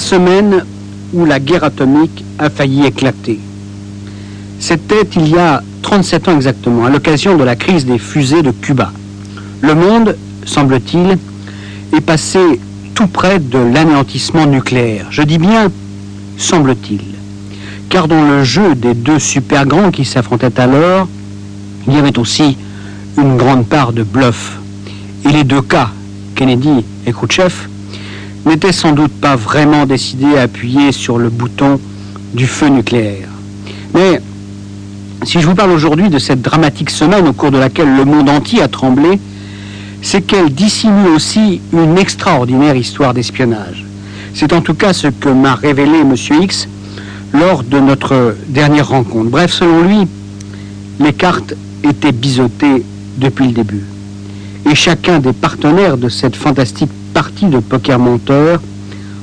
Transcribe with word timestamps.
semaine 0.00 0.64
où 1.12 1.24
la 1.24 1.38
guerre 1.38 1.64
atomique 1.64 2.24
a 2.38 2.50
failli 2.50 2.84
éclater. 2.84 3.38
C'était 4.58 5.08
il 5.16 5.28
y 5.28 5.38
a 5.38 5.62
37 5.82 6.28
ans 6.28 6.36
exactement, 6.36 6.84
à 6.84 6.90
l'occasion 6.90 7.36
de 7.36 7.44
la 7.44 7.56
crise 7.56 7.86
des 7.86 7.98
fusées 7.98 8.42
de 8.42 8.50
Cuba. 8.50 8.92
Le 9.60 9.74
monde, 9.74 10.16
semble-t-il, 10.44 11.18
est 11.96 12.00
passé 12.00 12.38
tout 12.94 13.06
près 13.06 13.38
de 13.38 13.58
l'anéantissement 13.58 14.46
nucléaire. 14.46 15.06
Je 15.10 15.22
dis 15.22 15.38
bien 15.38 15.70
semble-t-il, 16.36 17.02
car 17.88 18.08
dans 18.08 18.22
le 18.22 18.44
jeu 18.44 18.74
des 18.74 18.94
deux 18.94 19.18
super 19.18 19.66
grands 19.66 19.90
qui 19.90 20.04
s'affrontaient 20.04 20.58
alors, 20.58 21.06
il 21.86 21.94
y 21.94 21.98
avait 21.98 22.18
aussi 22.18 22.56
une 23.18 23.36
grande 23.36 23.66
part 23.66 23.92
de 23.92 24.02
bluff. 24.02 24.58
Et 25.28 25.32
les 25.32 25.44
deux 25.44 25.62
cas, 25.62 25.90
Kennedy 26.34 26.84
et 27.06 27.12
Khrouchtchev, 27.12 27.68
n'étaient 28.46 28.72
sans 28.72 28.92
doute 28.92 29.12
pas 29.12 29.36
vraiment 29.36 29.86
décidés 29.86 30.36
à 30.36 30.42
appuyer 30.42 30.92
sur 30.92 31.18
le 31.18 31.28
bouton 31.28 31.80
du 32.34 32.46
feu 32.46 32.68
nucléaire. 32.68 33.28
Mais 33.94 34.20
si 35.24 35.40
je 35.40 35.46
vous 35.46 35.54
parle 35.54 35.70
aujourd'hui 35.70 36.08
de 36.08 36.18
cette 36.18 36.40
dramatique 36.40 36.90
semaine 36.90 37.28
au 37.28 37.32
cours 37.32 37.50
de 37.50 37.58
laquelle 37.58 37.94
le 37.94 38.04
monde 38.04 38.28
entier 38.28 38.62
a 38.62 38.68
tremblé, 38.68 39.20
c'est 40.02 40.22
qu'elle 40.22 40.50
dissimule 40.50 41.08
aussi 41.08 41.60
une 41.72 41.98
extraordinaire 41.98 42.74
histoire 42.74 43.12
d'espionnage. 43.12 43.84
C'est 44.34 44.52
en 44.52 44.62
tout 44.62 44.74
cas 44.74 44.92
ce 44.92 45.08
que 45.08 45.28
m'a 45.28 45.54
révélé 45.54 46.00
M. 46.00 46.14
X 46.42 46.68
lors 47.34 47.62
de 47.62 47.78
notre 47.78 48.36
dernière 48.48 48.88
rencontre. 48.88 49.30
Bref, 49.30 49.52
selon 49.52 49.82
lui, 49.82 50.06
les 50.98 51.12
cartes 51.12 51.54
étaient 51.84 52.12
biseautées 52.12 52.84
depuis 53.18 53.46
le 53.46 53.52
début. 53.52 53.84
Et 54.70 54.74
chacun 54.74 55.18
des 55.18 55.32
partenaires 55.32 55.96
de 55.96 56.08
cette 56.08 56.36
fantastique 56.36 56.90
partie 57.20 57.48
de 57.48 57.58
poker 57.58 57.98
monteur 57.98 58.62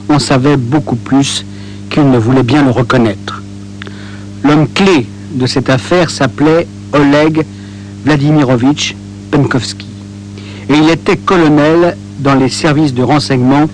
en 0.07 0.19
savait 0.19 0.55
beaucoup 0.55 0.97
plus 0.97 1.43
qu'il 1.89 2.07
ne 2.11 2.19
voulait 2.19 2.43
bien 2.43 2.63
le 2.63 2.69
reconnaître. 2.69 3.41
L'homme 4.43 4.67
clé 4.67 5.07
de 5.31 5.47
cette 5.47 5.67
affaire 5.71 6.11
s'appelait 6.11 6.67
Oleg 6.93 7.43
Vladimirovitch 8.05 8.95
Penkovsky. 9.31 9.87
Et 10.69 10.75
il 10.77 10.87
était 10.91 11.17
colonel 11.17 11.97
dans 12.19 12.35
les 12.35 12.49
services 12.49 12.93
de 12.93 13.01
renseignement 13.01 13.65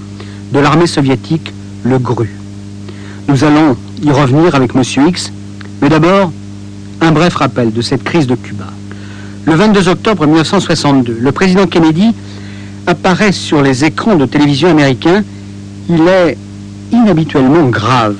de 0.53 0.59
l'armée 0.59 0.87
soviétique, 0.87 1.51
le 1.83 1.99
GRU. 1.99 2.33
Nous 3.27 3.43
allons 3.43 3.75
y 4.01 4.09
revenir 4.09 4.55
avec 4.55 4.73
M. 4.73 4.83
X, 5.05 5.33
mais 5.81 5.89
d'abord, 5.89 6.31
un 7.01 7.11
bref 7.11 7.35
rappel 7.35 7.73
de 7.73 7.81
cette 7.81 8.05
crise 8.05 8.27
de 8.27 8.35
Cuba. 8.35 8.67
Le 9.43 9.55
22 9.55 9.89
octobre 9.89 10.25
1962, 10.25 11.17
le 11.19 11.31
président 11.33 11.67
Kennedy 11.67 12.15
apparaît 12.87 13.31
sur 13.31 13.61
les 13.61 13.85
écrans 13.85 14.15
de 14.15 14.25
télévision 14.25 14.69
américains. 14.69 15.23
Il 15.89 16.07
est 16.07 16.37
inhabituellement 16.91 17.67
grave. 17.67 18.15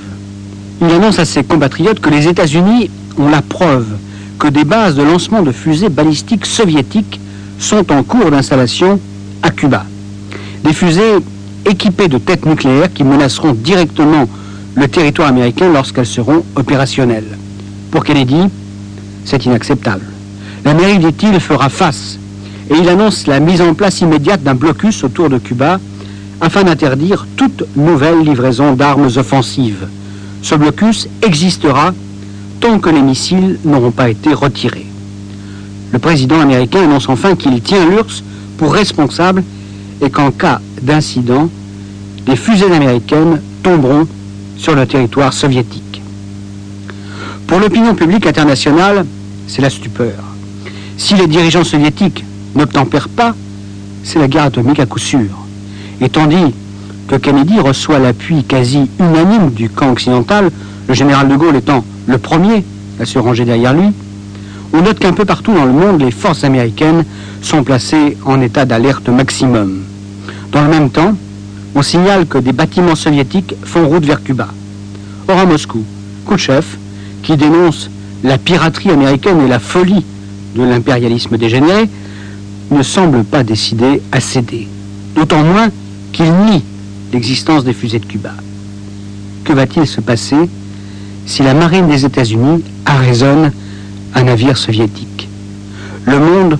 Il 0.80 0.90
annonce 0.90 1.18
à 1.18 1.24
ses 1.24 1.44
compatriotes 1.44 2.00
que 2.00 2.10
les 2.10 2.28
États-Unis 2.28 2.90
ont 3.18 3.28
la 3.28 3.42
preuve 3.42 3.86
que 4.38 4.48
des 4.48 4.64
bases 4.64 4.96
de 4.96 5.02
lancement 5.02 5.42
de 5.42 5.52
fusées 5.52 5.88
balistiques 5.88 6.46
soviétiques 6.46 7.20
sont 7.58 7.90
en 7.92 8.02
cours 8.02 8.30
d'installation 8.30 9.00
à 9.42 9.50
Cuba. 9.50 9.84
Des 10.64 10.72
fusées 10.72 11.14
équipées 11.64 12.08
de 12.08 12.18
têtes 12.18 12.44
nucléaires 12.44 12.92
qui 12.92 13.04
menaceront 13.04 13.52
directement 13.52 14.28
le 14.74 14.88
territoire 14.88 15.28
américain 15.28 15.72
lorsqu'elles 15.72 16.06
seront 16.06 16.44
opérationnelles. 16.56 17.38
Pour 17.90 18.04
Kennedy, 18.04 18.42
c'est 19.24 19.46
inacceptable. 19.46 20.04
L'Amérique, 20.64 21.00
dit-il, 21.00 21.38
fera 21.38 21.68
face 21.68 22.18
et 22.70 22.74
il 22.78 22.88
annonce 22.88 23.26
la 23.26 23.40
mise 23.40 23.60
en 23.60 23.74
place 23.74 24.00
immédiate 24.00 24.42
d'un 24.42 24.54
blocus 24.54 25.04
autour 25.04 25.28
de 25.28 25.38
Cuba 25.38 25.78
afin 26.40 26.64
d'interdire 26.64 27.26
toute 27.36 27.64
nouvelle 27.76 28.20
livraison 28.20 28.74
d'armes 28.74 29.08
offensives. 29.16 29.86
Ce 30.42 30.54
blocus 30.54 31.08
existera 31.22 31.92
tant 32.60 32.78
que 32.78 32.90
les 32.90 33.02
missiles 33.02 33.58
n'auront 33.64 33.90
pas 33.90 34.10
été 34.10 34.32
retirés. 34.32 34.86
Le 35.92 35.98
président 35.98 36.40
américain 36.40 36.82
annonce 36.82 37.08
enfin 37.08 37.36
qu'il 37.36 37.60
tient 37.60 37.88
l'URSS 37.88 38.22
pour 38.58 38.72
responsable 38.72 39.42
et 40.00 40.10
qu'en 40.10 40.30
cas 40.30 40.60
d'incident, 40.82 41.48
des 42.26 42.36
fusées 42.36 42.72
américaines 42.72 43.40
tomberont 43.62 44.06
sur 44.56 44.74
le 44.74 44.86
territoire 44.86 45.32
soviétique. 45.32 46.02
Pour 47.46 47.58
l'opinion 47.58 47.94
publique 47.94 48.26
internationale, 48.26 49.04
c'est 49.46 49.62
la 49.62 49.70
stupeur. 49.70 50.14
Si 50.96 51.14
les 51.14 51.26
dirigeants 51.26 51.64
soviétiques 51.64 52.24
n'obtempèrent 52.54 53.08
pas, 53.08 53.34
c'est 54.02 54.18
la 54.18 54.28
guerre 54.28 54.44
atomique 54.44 54.80
à 54.80 54.86
coup 54.86 54.98
sûr. 54.98 55.30
Et 56.00 56.08
tandis 56.08 56.54
que 57.08 57.16
Kennedy 57.16 57.60
reçoit 57.60 57.98
l'appui 57.98 58.44
quasi 58.44 58.88
unanime 58.98 59.50
du 59.50 59.68
camp 59.68 59.92
occidental, 59.92 60.50
le 60.88 60.94
général 60.94 61.28
de 61.28 61.36
Gaulle 61.36 61.56
étant 61.56 61.84
le 62.06 62.18
premier 62.18 62.64
à 63.00 63.04
se 63.04 63.18
ranger 63.18 63.44
derrière 63.44 63.74
lui, 63.74 63.92
on 64.72 64.82
note 64.82 64.98
qu'un 64.98 65.12
peu 65.12 65.24
partout 65.24 65.54
dans 65.54 65.64
le 65.64 65.72
monde, 65.72 66.00
les 66.00 66.10
forces 66.10 66.42
américaines 66.42 67.04
sont 67.42 67.62
placées 67.62 68.16
en 68.24 68.40
état 68.40 68.64
d'alerte 68.64 69.08
maximum. 69.08 69.82
Dans 70.50 70.62
le 70.62 70.68
même 70.68 70.90
temps, 70.90 71.14
on 71.76 71.82
signale 71.82 72.26
que 72.26 72.38
des 72.38 72.52
bâtiments 72.52 72.96
soviétiques 72.96 73.54
font 73.64 73.86
route 73.86 74.04
vers 74.04 74.22
Cuba. 74.22 74.48
Or 75.28 75.38
à 75.38 75.46
Moscou, 75.46 75.84
Khrouchtchev, 76.26 76.64
qui 77.22 77.36
dénonce 77.36 77.88
la 78.22 78.38
piraterie 78.38 78.90
américaine 78.90 79.40
et 79.42 79.48
la 79.48 79.58
folie 79.58 80.04
de 80.56 80.62
l'impérialisme 80.62 81.36
dégénéré, 81.36 81.88
ne 82.74 82.82
semble 82.82 83.24
pas 83.24 83.44
décidé 83.44 84.02
à 84.12 84.20
céder. 84.20 84.68
D'autant 85.14 85.42
moins 85.42 85.70
qu'il 86.12 86.30
nie 86.32 86.62
l'existence 87.12 87.64
des 87.64 87.72
fusées 87.72 88.00
de 88.00 88.06
Cuba. 88.06 88.32
Que 89.44 89.52
va-t-il 89.52 89.86
se 89.86 90.00
passer 90.00 90.48
si 91.26 91.42
la 91.42 91.54
marine 91.54 91.86
des 91.86 92.04
États-Unis 92.04 92.64
arraisonne 92.84 93.52
un 94.14 94.24
navire 94.24 94.56
soviétique? 94.56 95.28
Le 96.04 96.18
monde 96.18 96.58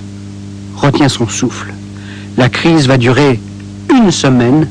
retient 0.77 1.09
son 1.09 1.27
souffle. 1.27 1.73
La 2.37 2.49
crise 2.49 2.87
va 2.87 2.97
durer 2.97 3.39
une 3.93 4.11
semaine, 4.11 4.67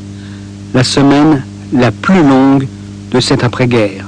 la 0.75 0.85
semaine 0.85 1.43
la 1.73 1.91
plus 1.91 2.23
longue 2.23 2.67
de 3.13 3.21
cette 3.21 3.45
après-guerre. 3.45 4.07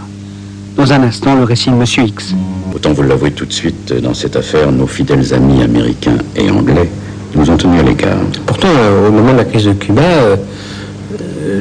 Dans 0.76 0.92
un 0.92 1.02
instant, 1.02 1.34
le 1.36 1.44
récit 1.44 1.70
de 1.70 1.75
M. 1.75 1.84
X. 2.06 2.34
Autant 2.75 2.92
vous 2.92 3.02
l'avouer 3.02 3.32
tout 3.32 3.46
de 3.46 3.52
suite, 3.52 3.92
dans 4.02 4.12
cette 4.12 4.36
affaire, 4.36 4.70
nos 4.72 4.86
fidèles 4.86 5.32
amis 5.32 5.62
américains 5.62 6.19
et 6.34 6.50
anglais 6.50 6.91
nous 7.36 7.50
ont 7.50 7.56
tenus 7.56 7.80
à 7.80 7.82
l'écart. 7.82 8.16
Pourtant, 8.47 8.69
euh, 8.69 9.08
au 9.08 9.12
moment 9.12 9.32
de 9.32 9.38
la 9.38 9.44
crise 9.44 9.66
de 9.66 9.72
Cuba, 9.72 10.02
euh, 10.02 10.36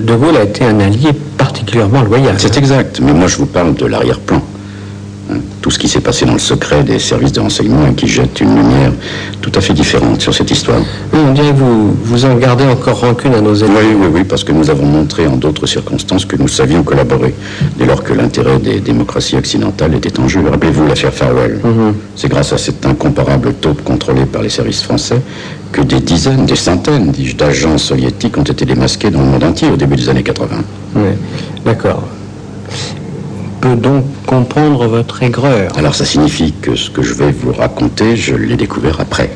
De 0.02 0.16
Gaulle 0.16 0.38
a 0.38 0.44
été 0.44 0.64
un 0.64 0.80
allié 0.80 1.10
particulièrement 1.38 2.02
loyal. 2.02 2.36
C'est 2.38 2.58
exact, 2.58 3.00
mais 3.02 3.14
moi 3.14 3.28
je 3.28 3.38
vous 3.38 3.46
parle 3.46 3.76
de 3.76 3.86
l'arrière-plan. 3.86 4.42
Tout 5.66 5.72
ce 5.72 5.80
qui 5.80 5.90
s'est 5.90 6.00
passé 6.00 6.28
dans 6.28 6.34
le 6.34 6.38
secret 6.38 6.84
des 6.84 7.00
services 7.00 7.32
de 7.32 7.40
renseignement 7.40 7.88
et 7.88 7.96
qui 7.96 8.08
jette 8.08 8.40
une 8.40 8.56
lumière 8.56 8.92
tout 9.42 9.52
à 9.56 9.62
fait 9.62 9.74
différente 9.74 10.22
sur 10.22 10.32
cette 10.32 10.52
histoire. 10.52 10.78
Oui, 11.12 11.20
on 11.28 11.34
dirait 11.34 11.50
que 11.50 11.58
vous, 11.58 11.92
vous 12.04 12.24
en 12.26 12.36
gardez 12.36 12.66
encore 12.66 13.00
rancune 13.00 13.34
à 13.34 13.42
nos 13.42 13.56
ennemis. 13.56 13.76
Oui, 13.80 13.96
oui, 14.00 14.08
oui, 14.14 14.24
parce 14.26 14.44
que 14.44 14.52
nous 14.52 14.70
avons 14.70 14.86
montré 14.86 15.26
en 15.26 15.38
d'autres 15.38 15.66
circonstances 15.66 16.26
que 16.26 16.36
nous 16.36 16.48
savions 16.48 16.84
collaborer, 16.84 17.34
dès 17.80 17.88
lors 17.88 18.04
que 18.04 18.14
l'intérêt 18.14 18.60
des 18.60 18.80
démocraties 18.80 19.38
occidentales 19.38 19.96
était 19.96 20.20
en 20.20 20.28
jeu. 20.28 20.48
Rappelez-vous 20.48 20.86
l'affaire 20.86 21.12
Farwell. 21.12 21.60
C'est 22.16 22.30
grâce 22.30 22.54
à 22.54 22.60
cet 22.60 22.86
incomparable 22.86 23.56
taupe 23.56 23.84
contrôlé 23.84 24.26
par 24.26 24.44
les 24.44 24.50
services 24.50 24.84
français 24.84 25.20
que 25.72 25.82
des 25.82 26.00
dizaines, 26.00 26.46
des 26.46 26.56
centaines, 26.56 27.10
dis-je, 27.10 27.36
d'agents 27.36 27.80
soviétiques 27.80 28.38
ont 28.38 28.44
été 28.44 28.66
démasqués 28.66 29.10
dans 29.10 29.22
le 29.22 29.26
monde 29.26 29.44
entier 29.44 29.70
au 29.70 29.78
début 29.78 29.96
des 29.96 30.10
années 30.10 30.22
80. 30.22 30.58
Oui, 30.96 31.02
d'accord. 31.66 32.04
On 33.66 33.70
peut 33.70 33.82
donc 33.82 34.06
comprendre 34.28 34.86
votre 34.86 35.24
aigreur. 35.24 35.76
Alors 35.76 35.96
ça 35.96 36.06
signifie 36.06 36.54
que 36.62 36.76
ce 36.76 36.92
que 36.92 37.02
je 37.02 37.16
vais 37.16 37.32
vous 37.32 37.52
raconter, 37.52 38.16
je 38.16 38.36
l'ai 38.36 38.58
découvert 38.58 39.00
après. 39.00 39.32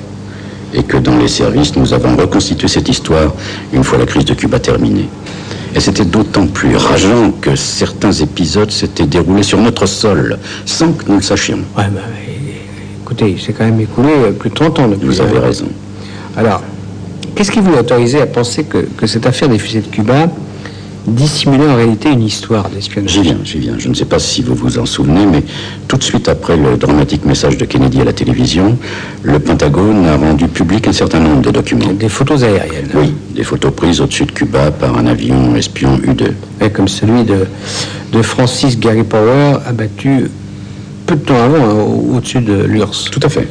Et 0.72 0.84
que 0.84 0.98
dans 0.98 1.18
les 1.18 1.28
services, 1.28 1.76
nous 1.76 1.94
avons 1.94 2.16
reconstitué 2.16 2.68
cette 2.68 2.90
histoire 2.90 3.34
une 3.74 3.84
fois 3.84 3.98
la 3.98 4.06
crise 4.06 4.26
de 4.26 4.36
Cuba 4.36 4.60
terminée. 4.60 5.10
Et 5.74 5.80
c'était 5.80 6.06
d'autant 6.06 6.46
plus 6.46 6.76
rageant 6.76 7.32
que 7.42 7.56
certains 7.56 8.12
épisodes 8.12 8.70
s'étaient 8.70 9.08
déroulés 9.08 9.42
sur 9.42 9.60
notre 9.60 9.88
sol, 9.88 10.38
sans 10.64 10.92
que 10.92 11.06
nous 11.10 11.16
le 11.16 11.24
sachions. 11.24 11.62
Ouais, 11.76 11.86
bah, 11.92 12.02
écoutez, 13.02 13.36
c'est 13.44 13.54
quand 13.54 13.66
même 13.66 13.82
écoulé 13.82 14.10
euh, 14.16 14.32
plus 14.32 14.52
de 14.52 14.56
30 14.56 14.80
ans 14.80 14.88
depuis. 14.90 15.08
Vous 15.08 15.22
avez 15.22 15.40
raison. 15.40 15.70
Alors, 16.38 16.62
qu'est-ce 17.34 17.52
qui 17.52 17.62
vous 17.62 17.74
a 17.74 17.80
autorisé 17.80 18.22
à 18.22 18.28
penser 18.28 18.64
que, 18.64 18.78
que 18.96 19.08
cette 19.08 19.26
affaire 19.26 19.50
des 19.50 19.58
fusées 19.58 19.82
de 19.82 19.88
Cuba 19.88 20.28
dissimulait 21.10 21.68
en 21.68 21.76
réalité 21.76 22.10
une 22.10 22.24
histoire 22.24 22.70
d'espionnage 22.70 23.12
J'y 23.12 23.22
viens, 23.22 23.38
j'y 23.44 23.60
viens. 23.60 23.76
Je 23.78 23.90
ne 23.90 23.94
sais 23.94 24.06
pas 24.06 24.20
si 24.20 24.42
vous 24.42 24.56
vous 24.56 24.78
en 24.80 24.86
souvenez, 24.86 25.26
mais 25.26 25.44
tout 25.88 25.98
de 25.98 26.04
suite 26.04 26.28
après 26.30 26.58
le 26.58 26.78
dramatique 26.78 27.26
message 27.26 27.58
de 27.58 27.66
Kennedy 27.66 28.02
à 28.02 28.04
la 28.06 28.14
télévision, 28.14 28.78
le 29.24 29.40
Pentagone 29.40 30.06
a 30.06 30.16
rendu 30.18 30.48
public 30.48 30.88
un 30.88 30.94
certain 30.94 31.20
nombre 31.20 31.42
de 31.42 31.52
documents. 31.52 31.92
Des 31.94 32.10
photos 32.10 32.44
aériennes. 32.44 32.90
Oui, 32.96 33.14
des 33.36 33.44
photos 33.44 33.74
prises 33.74 34.02
au-dessus 34.02 34.26
de 34.26 34.32
Cuba 34.32 34.72
par 34.72 34.98
un 34.98 35.06
avion 35.08 35.56
espion 35.56 36.00
U-2. 36.04 36.32
Et 36.66 36.70
comme 36.70 36.88
celui 36.88 37.24
de, 37.24 37.46
de 38.12 38.22
Francis 38.22 38.80
Gary 38.80 39.04
Power 39.04 39.58
abattu 39.68 40.30
peu 41.06 41.16
de 41.16 41.22
temps 41.22 41.42
avant 41.44 41.72
au- 41.84 42.16
au-dessus 42.18 42.42
de 42.42 42.64
l'URSS. 42.64 43.06
Tout 43.12 43.20
à 43.24 43.30
fait. 43.30 43.48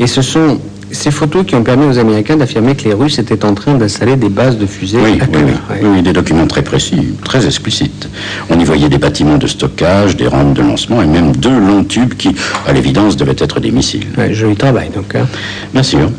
Et 0.00 0.06
ce 0.06 0.22
sont 0.22 0.58
ces 0.92 1.10
photos 1.10 1.44
qui 1.46 1.54
ont 1.54 1.62
permis 1.62 1.86
aux 1.86 1.98
Américains 1.98 2.36
d'affirmer 2.36 2.74
que 2.74 2.84
les 2.84 2.94
Russes 2.94 3.18
étaient 3.18 3.44
en 3.44 3.54
train 3.54 3.74
d'installer 3.74 4.16
des 4.16 4.28
bases 4.28 4.58
de 4.58 4.66
fusées 4.66 4.98
oui, 5.02 5.18
oui, 5.32 5.40
oui. 5.46 5.76
Oui, 5.82 6.02
des 6.02 6.12
documents 6.12 6.46
très 6.46 6.62
précis, 6.62 7.14
très 7.24 7.44
explicites. 7.46 8.08
On 8.50 8.58
y 8.58 8.64
voyait 8.64 8.88
des 8.88 8.98
bâtiments 8.98 9.38
de 9.38 9.46
stockage, 9.46 10.16
des 10.16 10.26
rampes 10.28 10.54
de 10.54 10.62
lancement 10.62 11.02
et 11.02 11.06
même 11.06 11.34
deux 11.36 11.58
longs 11.58 11.84
tubes 11.84 12.14
qui, 12.14 12.34
à 12.66 12.72
l'évidence, 12.72 13.16
devaient 13.16 13.36
être 13.38 13.58
des 13.60 13.70
missiles. 13.70 14.06
Ouais, 14.16 14.32
joli 14.32 14.54
travail, 14.56 14.90
donc. 14.94 15.14
hein. 15.14 15.26
Bien 15.72 15.82
sûr, 15.82 16.10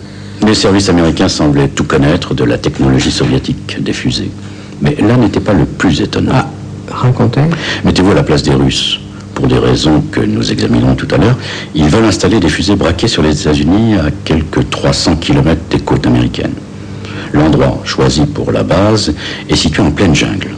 les 0.45 0.55
services 0.55 0.89
américains 0.89 1.29
semblaient 1.29 1.69
tout 1.69 1.83
connaître 1.85 2.33
de 2.33 2.43
la 2.43 2.57
technologie 2.57 3.11
soviétique 3.11 3.81
des 3.81 3.93
fusées. 3.93 4.31
Mais 4.81 4.95
là 4.99 5.15
n'était 5.17 5.39
pas 5.39 5.53
le 5.53 5.65
plus 5.65 6.01
étonnant. 6.01 6.31
Ah, 6.33 6.47
racontez. 6.91 7.41
Mettez-vous 7.85 8.11
à 8.11 8.15
la 8.15 8.23
place 8.23 8.43
des 8.43 8.53
Russes. 8.53 8.99
Pour 9.33 9.47
des 9.47 9.57
raisons 9.57 10.01
que 10.12 10.19
nous 10.19 10.51
examinerons 10.51 10.95
tout 10.95 11.07
à 11.12 11.18
l'heure, 11.18 11.38
ils 11.74 11.88
veulent 11.88 12.06
installer 12.06 12.39
des 12.39 12.50
fusées 12.50 12.75
braquées 12.75 13.07
sur 13.07 13.24
les 13.24 13.41
États-Unis 13.41 13.95
à 13.95 14.12
quelques 14.25 14.69
300 14.69 15.15
km 15.18 15.59
des 15.69 15.80
côtes 15.80 16.06
américaines. 16.06 16.53
L'endroit 17.33 17.81
choisi 17.83 18.25
pour 18.25 18.51
la 18.51 18.63
base 18.63 19.13
est 19.50 19.56
situé 19.56 19.81
en 19.81 19.91
pleine 19.91 20.13
jungle. 20.13 20.50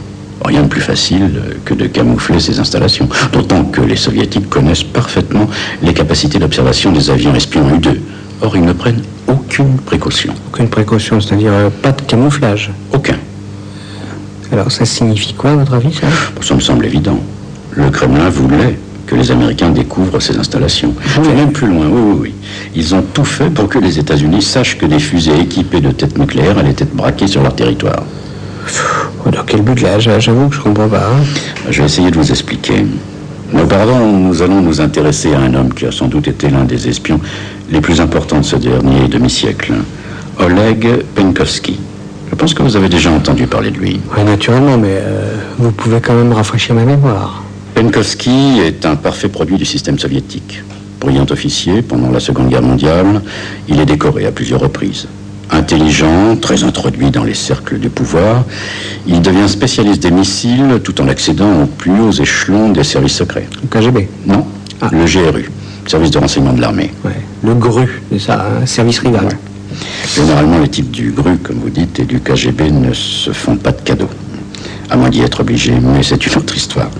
Rien 0.44 0.62
de 0.62 0.68
plus 0.68 0.82
facile 0.82 1.40
que 1.64 1.74
de 1.74 1.86
camoufler 1.86 2.38
ces 2.38 2.60
installations, 2.60 3.08
d'autant 3.32 3.64
que 3.64 3.80
les 3.80 3.96
soviétiques 3.96 4.48
connaissent 4.48 4.84
parfaitement 4.84 5.48
les 5.82 5.94
capacités 5.94 6.38
d'observation 6.38 6.92
des 6.92 7.10
avions 7.10 7.34
espions 7.34 7.68
U-2. 7.68 7.96
Or, 8.42 8.56
ils 8.56 8.64
ne 8.64 8.74
prennent 8.74 9.02
aucune 9.26 9.78
précaution. 9.78 10.34
Aucune 10.52 10.68
précaution, 10.68 11.20
c'est-à-dire 11.20 11.52
euh, 11.52 11.70
pas 11.70 11.92
de 11.92 12.02
camouflage. 12.02 12.70
Aucun. 12.92 13.16
Alors 14.52 14.70
ça 14.70 14.84
signifie 14.84 15.34
quoi, 15.34 15.52
à 15.52 15.56
votre 15.56 15.74
avis, 15.74 15.92
ça? 15.92 16.06
Ça 16.42 16.54
me 16.54 16.60
semble 16.60 16.84
évident. 16.84 17.18
Le 17.76 17.90
Kremlin 17.90 18.28
voulait 18.30 18.78
que 19.06 19.14
les 19.14 19.30
Américains 19.30 19.68
découvrent 19.70 20.18
ces 20.20 20.36
installations. 20.36 20.92
Je 21.04 21.20
vais 21.20 21.34
même 21.34 21.52
plus 21.52 21.68
loin, 21.68 21.86
oui, 21.88 22.00
oui, 22.04 22.18
oui. 22.22 22.34
Ils 22.74 22.94
ont 22.94 23.02
tout 23.14 23.24
fait 23.24 23.50
pour 23.50 23.68
que 23.68 23.78
les 23.78 23.98
États-Unis 23.98 24.42
sachent 24.42 24.78
que 24.78 24.86
des 24.86 24.98
fusées 24.98 25.38
équipées 25.40 25.80
de 25.80 25.92
têtes 25.92 26.18
nucléaires 26.18 26.58
allaient 26.58 26.70
être 26.70 26.94
braquées 26.94 27.28
sur 27.28 27.42
leur 27.42 27.54
territoire. 27.54 28.02
Oh, 29.24 29.30
Dans 29.30 29.44
quel 29.44 29.62
but 29.62 29.80
là 29.80 29.98
J'avoue 30.00 30.48
que 30.48 30.56
je 30.56 30.60
comprends 30.60 30.88
pas. 30.88 30.98
hein. 31.12 31.22
Je 31.70 31.78
vais 31.80 31.86
essayer 31.86 32.10
de 32.10 32.16
vous 32.16 32.30
expliquer. 32.30 32.84
Mais 33.52 33.62
auparavant, 33.62 34.00
nous 34.04 34.42
allons 34.42 34.60
nous 34.60 34.80
intéresser 34.80 35.34
à 35.34 35.38
un 35.40 35.54
homme 35.54 35.72
qui 35.72 35.86
a 35.86 35.92
sans 35.92 36.08
doute 36.08 36.26
été 36.26 36.48
l'un 36.50 36.64
des 36.64 36.88
espions 36.88 37.20
les 37.70 37.80
plus 37.80 38.00
importants 38.00 38.38
de 38.40 38.44
ce 38.44 38.56
dernier 38.56 39.06
demi-siècle, 39.06 39.72
Oleg 40.40 41.04
Penkovsky. 41.14 41.78
Je 42.28 42.34
pense 42.34 42.54
que 42.54 42.62
vous 42.64 42.74
avez 42.74 42.88
déjà 42.88 43.10
entendu 43.10 43.46
parler 43.46 43.70
de 43.70 43.78
lui. 43.78 44.00
Ouais, 44.16 44.24
naturellement, 44.24 44.76
mais 44.76 44.88
euh, 44.94 45.36
vous 45.58 45.70
pouvez 45.70 46.00
quand 46.00 46.14
même 46.14 46.32
rafraîchir 46.32 46.74
ma 46.74 46.82
mémoire. 46.84 47.44
Penkovsky 47.76 48.58
est 48.64 48.86
un 48.86 48.96
parfait 48.96 49.28
produit 49.28 49.58
du 49.58 49.66
système 49.66 49.98
soviétique. 49.98 50.62
Brillant 50.98 51.26
officier 51.28 51.82
pendant 51.82 52.10
la 52.10 52.20
Seconde 52.20 52.48
Guerre 52.48 52.62
mondiale, 52.62 53.20
il 53.68 53.78
est 53.78 53.84
décoré 53.84 54.24
à 54.24 54.32
plusieurs 54.32 54.60
reprises. 54.60 55.06
Intelligent, 55.50 56.36
très 56.40 56.64
introduit 56.64 57.10
dans 57.10 57.22
les 57.22 57.34
cercles 57.34 57.78
du 57.78 57.90
pouvoir, 57.90 58.44
il 59.06 59.20
devient 59.20 59.46
spécialiste 59.46 60.02
des 60.02 60.10
missiles 60.10 60.80
tout 60.82 60.98
en 61.02 61.08
accédant 61.08 61.64
aux 61.64 61.66
plus 61.66 62.00
hauts 62.00 62.12
échelons 62.12 62.70
des 62.70 62.82
services 62.82 63.16
secrets. 63.16 63.46
Le 63.62 63.68
KGB. 63.68 64.08
Non, 64.26 64.46
Ah. 64.80 64.88
le 64.90 65.04
GRU, 65.04 65.50
service 65.86 66.10
de 66.12 66.18
renseignement 66.18 66.54
de 66.54 66.62
l'armée. 66.62 66.90
Ouais. 67.04 67.12
Le 67.42 67.52
GRU, 67.54 68.00
c'est 68.10 68.18
ça, 68.20 68.46
un 68.62 68.64
service 68.64 69.00
rival. 69.00 69.28
Généralement, 70.14 70.60
les 70.60 70.68
types 70.68 70.90
du 70.90 71.10
GRU, 71.14 71.36
comme 71.42 71.56
vous 71.58 71.68
dites, 71.68 72.00
et 72.00 72.04
du 72.06 72.20
KGB 72.20 72.70
ne 72.70 72.94
se 72.94 73.32
font 73.32 73.56
pas 73.56 73.72
de 73.72 73.82
cadeaux. 73.82 74.08
À 74.90 74.96
moins 74.96 75.10
d'y 75.10 75.20
être 75.22 75.40
obligé, 75.40 75.72
mais 75.80 76.02
c'est 76.02 76.24
une 76.26 76.34
autre 76.36 76.56
histoire. 76.56 76.90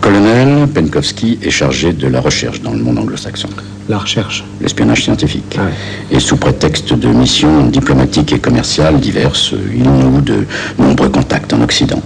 Colonel 0.00 0.68
Penkovsky 0.68 1.38
est 1.42 1.50
chargé 1.50 1.92
de 1.92 2.06
la 2.06 2.20
recherche 2.20 2.60
dans 2.62 2.70
le 2.70 2.78
monde 2.78 2.98
anglo-saxon, 2.98 3.48
La 3.88 3.98
recherche. 3.98 4.44
l'espionnage 4.60 5.02
scientifique. 5.04 5.56
Ah 5.58 5.62
ouais. 5.64 6.16
Et 6.16 6.20
sous 6.20 6.36
prétexte 6.36 6.92
de 6.94 7.08
missions 7.08 7.66
diplomatiques 7.66 8.32
et 8.32 8.38
commerciales 8.38 9.00
diverses, 9.00 9.52
il 9.74 9.82
noue 9.82 10.20
de 10.20 10.46
nombreux 10.78 11.08
contacts 11.08 11.52
en 11.52 11.60
Occident. 11.62 12.00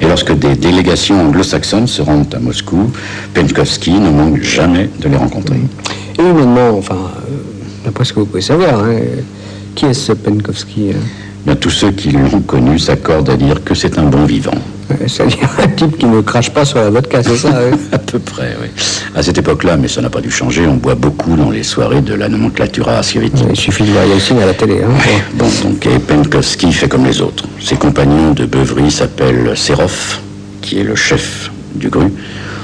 Et 0.00 0.06
lorsque 0.06 0.32
des 0.36 0.56
délégations 0.56 1.20
anglo-saxonnes 1.28 1.86
se 1.86 2.02
rendent 2.02 2.34
à 2.34 2.40
Moscou, 2.40 2.90
Penkovsky 3.34 3.92
ne 3.92 4.10
manque 4.10 4.42
jamais 4.42 4.90
de 5.00 5.08
les 5.08 5.16
rencontrer. 5.16 5.60
Et 6.18 6.22
humainement, 6.22 6.76
enfin, 6.76 6.96
euh, 7.30 7.36
d'après 7.84 8.04
ce 8.04 8.12
que 8.12 8.18
vous 8.20 8.26
pouvez 8.26 8.40
savoir, 8.42 8.80
hein, 8.82 8.96
qui 9.76 9.84
est 9.86 9.94
ce 9.94 10.12
Penkovsky 10.12 10.90
hein? 10.90 10.96
Bien, 11.46 11.54
tous 11.54 11.70
ceux 11.70 11.92
qui 11.92 12.10
l'ont 12.10 12.40
connu 12.40 12.76
s'accordent 12.76 13.30
à 13.30 13.36
dire 13.36 13.62
que 13.62 13.72
c'est 13.72 13.98
un 13.98 14.02
bon 14.02 14.24
vivant. 14.24 14.58
C'est-à-dire 15.06 15.48
un 15.62 15.68
type 15.68 15.96
qui 15.96 16.06
ne 16.06 16.20
crache 16.20 16.50
pas 16.50 16.64
sur 16.64 16.78
la 16.78 16.90
vodka, 16.90 17.22
c'est 17.22 17.36
ça 17.36 17.50
À 17.92 17.98
peu 17.98 18.18
près, 18.18 18.56
oui. 18.60 18.66
À 19.14 19.22
cette 19.22 19.38
époque-là, 19.38 19.76
mais 19.76 19.86
ça 19.86 20.00
n'a 20.02 20.10
pas 20.10 20.20
dû 20.20 20.28
changer, 20.28 20.66
on 20.66 20.74
boit 20.74 20.96
beaucoup 20.96 21.36
dans 21.36 21.50
les 21.50 21.62
soirées 21.62 22.00
de 22.00 22.14
la 22.14 22.28
nomenclatura 22.28 23.00
soviétique. 23.04 23.46
Il 23.48 23.56
suffit 23.56 23.84
de 23.84 23.92
voir 23.92 24.04
Yeltsin 24.06 24.38
à 24.38 24.46
la 24.46 24.54
télé. 24.54 24.80
Hein. 24.82 24.90
Bon, 25.34 25.46
donc, 25.62 25.86
et 25.86 26.00
Penkovsky 26.00 26.72
fait 26.72 26.88
comme 26.88 27.04
les 27.04 27.20
autres. 27.20 27.44
Ses 27.60 27.76
compagnons 27.76 28.32
de 28.32 28.44
beuverie 28.44 28.90
s'appellent 28.90 29.52
Serov, 29.54 30.18
qui 30.62 30.80
est 30.80 30.84
le 30.84 30.96
chef 30.96 31.52
du 31.76 31.90
GRU, 31.90 32.12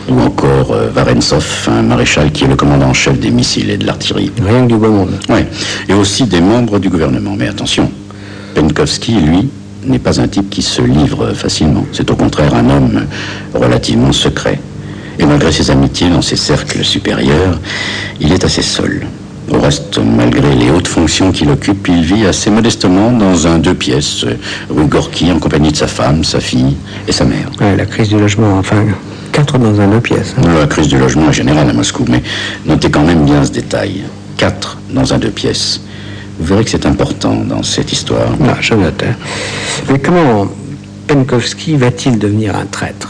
ou 0.09 0.21
encore 0.21 0.73
euh, 0.73 0.89
Varensov, 0.93 1.69
un 1.69 1.83
maréchal 1.83 2.33
qui 2.33 2.45
est 2.45 2.49
le 2.49 2.57
commandant 2.57 2.89
en 2.89 2.95
chef 2.95 3.17
des 3.21 3.31
missiles 3.31 3.71
et 3.71 3.77
de 3.77 3.87
l'artillerie. 3.87 4.33
Rien 4.45 4.63
que 4.63 4.73
du 4.73 4.77
beau 4.77 4.91
monde. 4.91 5.13
Oui, 5.29 5.41
et 5.89 5.95
aussi 5.95 6.25
des 6.25 6.41
membres 6.41 6.81
du 6.81 6.89
gouvernement. 6.89 7.35
Mais 7.39 7.47
attention, 7.47 7.91
Penkovsky, 8.55 9.13
lui, 9.15 9.49
n'est 9.85 9.99
pas 9.99 10.21
un 10.21 10.29
type 10.29 10.51
qui 10.51 10.63
se 10.63 10.83
livre 10.83 11.33
facilement. 11.35 11.85
C'est 11.93 12.11
au 12.11 12.15
contraire 12.17 12.55
un 12.55 12.69
homme 12.71 13.07
relativement 13.55 14.13
secret. 14.13 14.61
Et 15.19 15.27
malgré 15.27 15.53
ses 15.53 15.71
amitiés 15.71 16.09
dans 16.09 16.23
ses 16.23 16.37
cercles 16.37 16.85
supérieurs, 16.85 17.59
il 18.21 18.33
est 18.33 18.45
assez 18.45 18.63
seul. 18.63 19.07
Au 19.51 19.59
reste, 19.61 19.99
malgré 19.99 20.55
les 20.55 20.71
hautes 20.71 20.87
fonctions 20.89 21.33
qu'il 21.33 21.51
occupe, 21.51 21.89
il 21.89 22.03
vit 22.03 22.25
assez 22.27 22.49
modestement 22.49 23.11
dans 23.13 23.47
un 23.47 23.59
deux 23.59 23.75
pièces, 23.75 24.25
rue 24.71 24.87
Gorky, 24.87 25.31
en 25.33 25.39
compagnie 25.39 25.73
de 25.73 25.77
sa 25.77 25.89
femme, 25.89 26.25
sa 26.25 26.41
fille 26.41 26.77
et 27.07 27.13
sa 27.13 27.25
mère. 27.25 27.51
Ouais, 27.61 27.77
la 27.77 27.85
crise 27.85 28.09
du 28.09 28.19
logement, 28.19 28.57
enfin, 28.59 28.85
quatre 29.33 29.59
dans 29.59 29.79
un 29.81 29.89
deux 29.89 30.01
pièces. 30.01 30.35
hein. 30.39 30.43
La 30.61 30.67
crise 30.67 30.89
du 30.89 30.97
logement 30.97 31.29
est 31.29 31.35
générale 31.35 31.69
à 31.69 31.73
Moscou, 31.73 32.05
mais 32.09 32.23
notez 32.65 32.91
quand 32.91 33.03
même 33.05 33.25
bien 33.25 33.45
ce 33.45 33.51
détail. 33.51 34.03
Quatre 34.39 34.79
dans 34.91 35.13
un 35.13 35.19
deux 35.19 35.31
pièces. 35.31 35.81
Vous 36.39 36.47
verrez 36.47 36.65
que 36.65 36.71
c'est 36.71 36.87
important 36.87 37.35
dans 37.35 37.63
cette 37.63 37.93
histoire. 37.93 38.29
Ah, 38.49 38.57
je 38.61 38.75
note. 38.75 39.03
hein. 39.03 39.15
Mais 39.91 39.99
comment 39.99 40.49
Penkovsky 41.07 41.77
va-t-il 41.77 42.19
devenir 42.19 42.57
un 42.57 42.67
traître? 42.67 43.09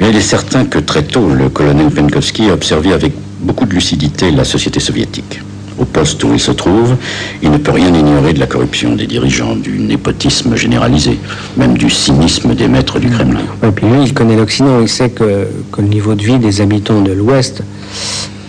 Mais 0.00 0.10
il 0.10 0.16
est 0.16 0.20
certain 0.20 0.64
que 0.64 0.78
très 0.78 1.04
tôt, 1.04 1.28
le 1.28 1.48
colonel 1.48 1.90
Penkovsky 1.90 2.48
a 2.50 2.54
observé 2.54 2.92
avec 2.92 3.12
beaucoup 3.40 3.66
de 3.66 3.72
lucidité 3.74 4.30
la 4.30 4.44
société 4.44 4.80
soviétique. 4.80 5.40
Au 5.78 5.84
poste 5.84 6.22
où 6.22 6.32
il 6.32 6.38
se 6.40 6.52
trouve, 6.52 6.94
il 7.42 7.50
ne 7.50 7.58
peut 7.58 7.72
rien 7.72 7.92
ignorer 7.92 8.32
de 8.32 8.38
la 8.38 8.46
corruption 8.46 8.94
des 8.94 9.06
dirigeants, 9.06 9.56
du 9.56 9.78
népotisme 9.80 10.54
généralisé, 10.54 11.18
même 11.56 11.76
du 11.76 11.90
cynisme 11.90 12.54
des 12.54 12.68
maîtres 12.68 13.00
du 13.00 13.08
Kremlin. 13.10 13.40
Et 13.66 13.70
puis 13.72 13.86
lui, 13.86 14.04
il 14.04 14.14
connaît 14.14 14.36
l'Occident, 14.36 14.80
il 14.80 14.88
sait 14.88 15.10
que, 15.10 15.48
que 15.72 15.80
le 15.80 15.88
niveau 15.88 16.14
de 16.14 16.22
vie 16.22 16.38
des 16.38 16.60
habitants 16.60 17.00
de 17.00 17.10
l'Ouest 17.12 17.62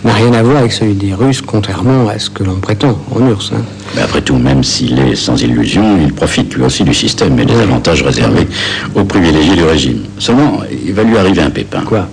n'a 0.04 0.12
rien 0.12 0.32
à 0.34 0.42
voir 0.42 0.58
avec 0.58 0.72
celui 0.72 0.94
des 0.94 1.14
Russes, 1.14 1.40
contrairement 1.40 2.08
à 2.08 2.18
ce 2.18 2.30
que 2.30 2.44
l'on 2.44 2.56
prétend 2.56 2.98
en 3.14 3.20
URSS. 3.28 3.52
hein. 3.54 3.62
Mais 3.94 4.02
après 4.02 4.20
tout, 4.20 4.36
même 4.36 4.62
s'il 4.62 4.98
est 4.98 5.14
sans 5.16 5.40
illusion, 5.42 5.98
il 6.00 6.12
profite 6.12 6.54
lui 6.54 6.62
aussi 6.62 6.84
du 6.84 6.94
système 6.94 7.38
et 7.38 7.44
des 7.44 7.54
avantages 7.58 8.02
réservés 8.02 8.46
aux 8.94 9.04
privilégiés 9.04 9.56
du 9.56 9.64
régime. 9.64 10.00
Seulement, 10.18 10.60
il 10.86 10.92
va 10.92 11.02
lui 11.02 11.16
arriver 11.16 11.42
un 11.42 11.50
pépin. 11.50 11.80
Quoi? 11.82 12.08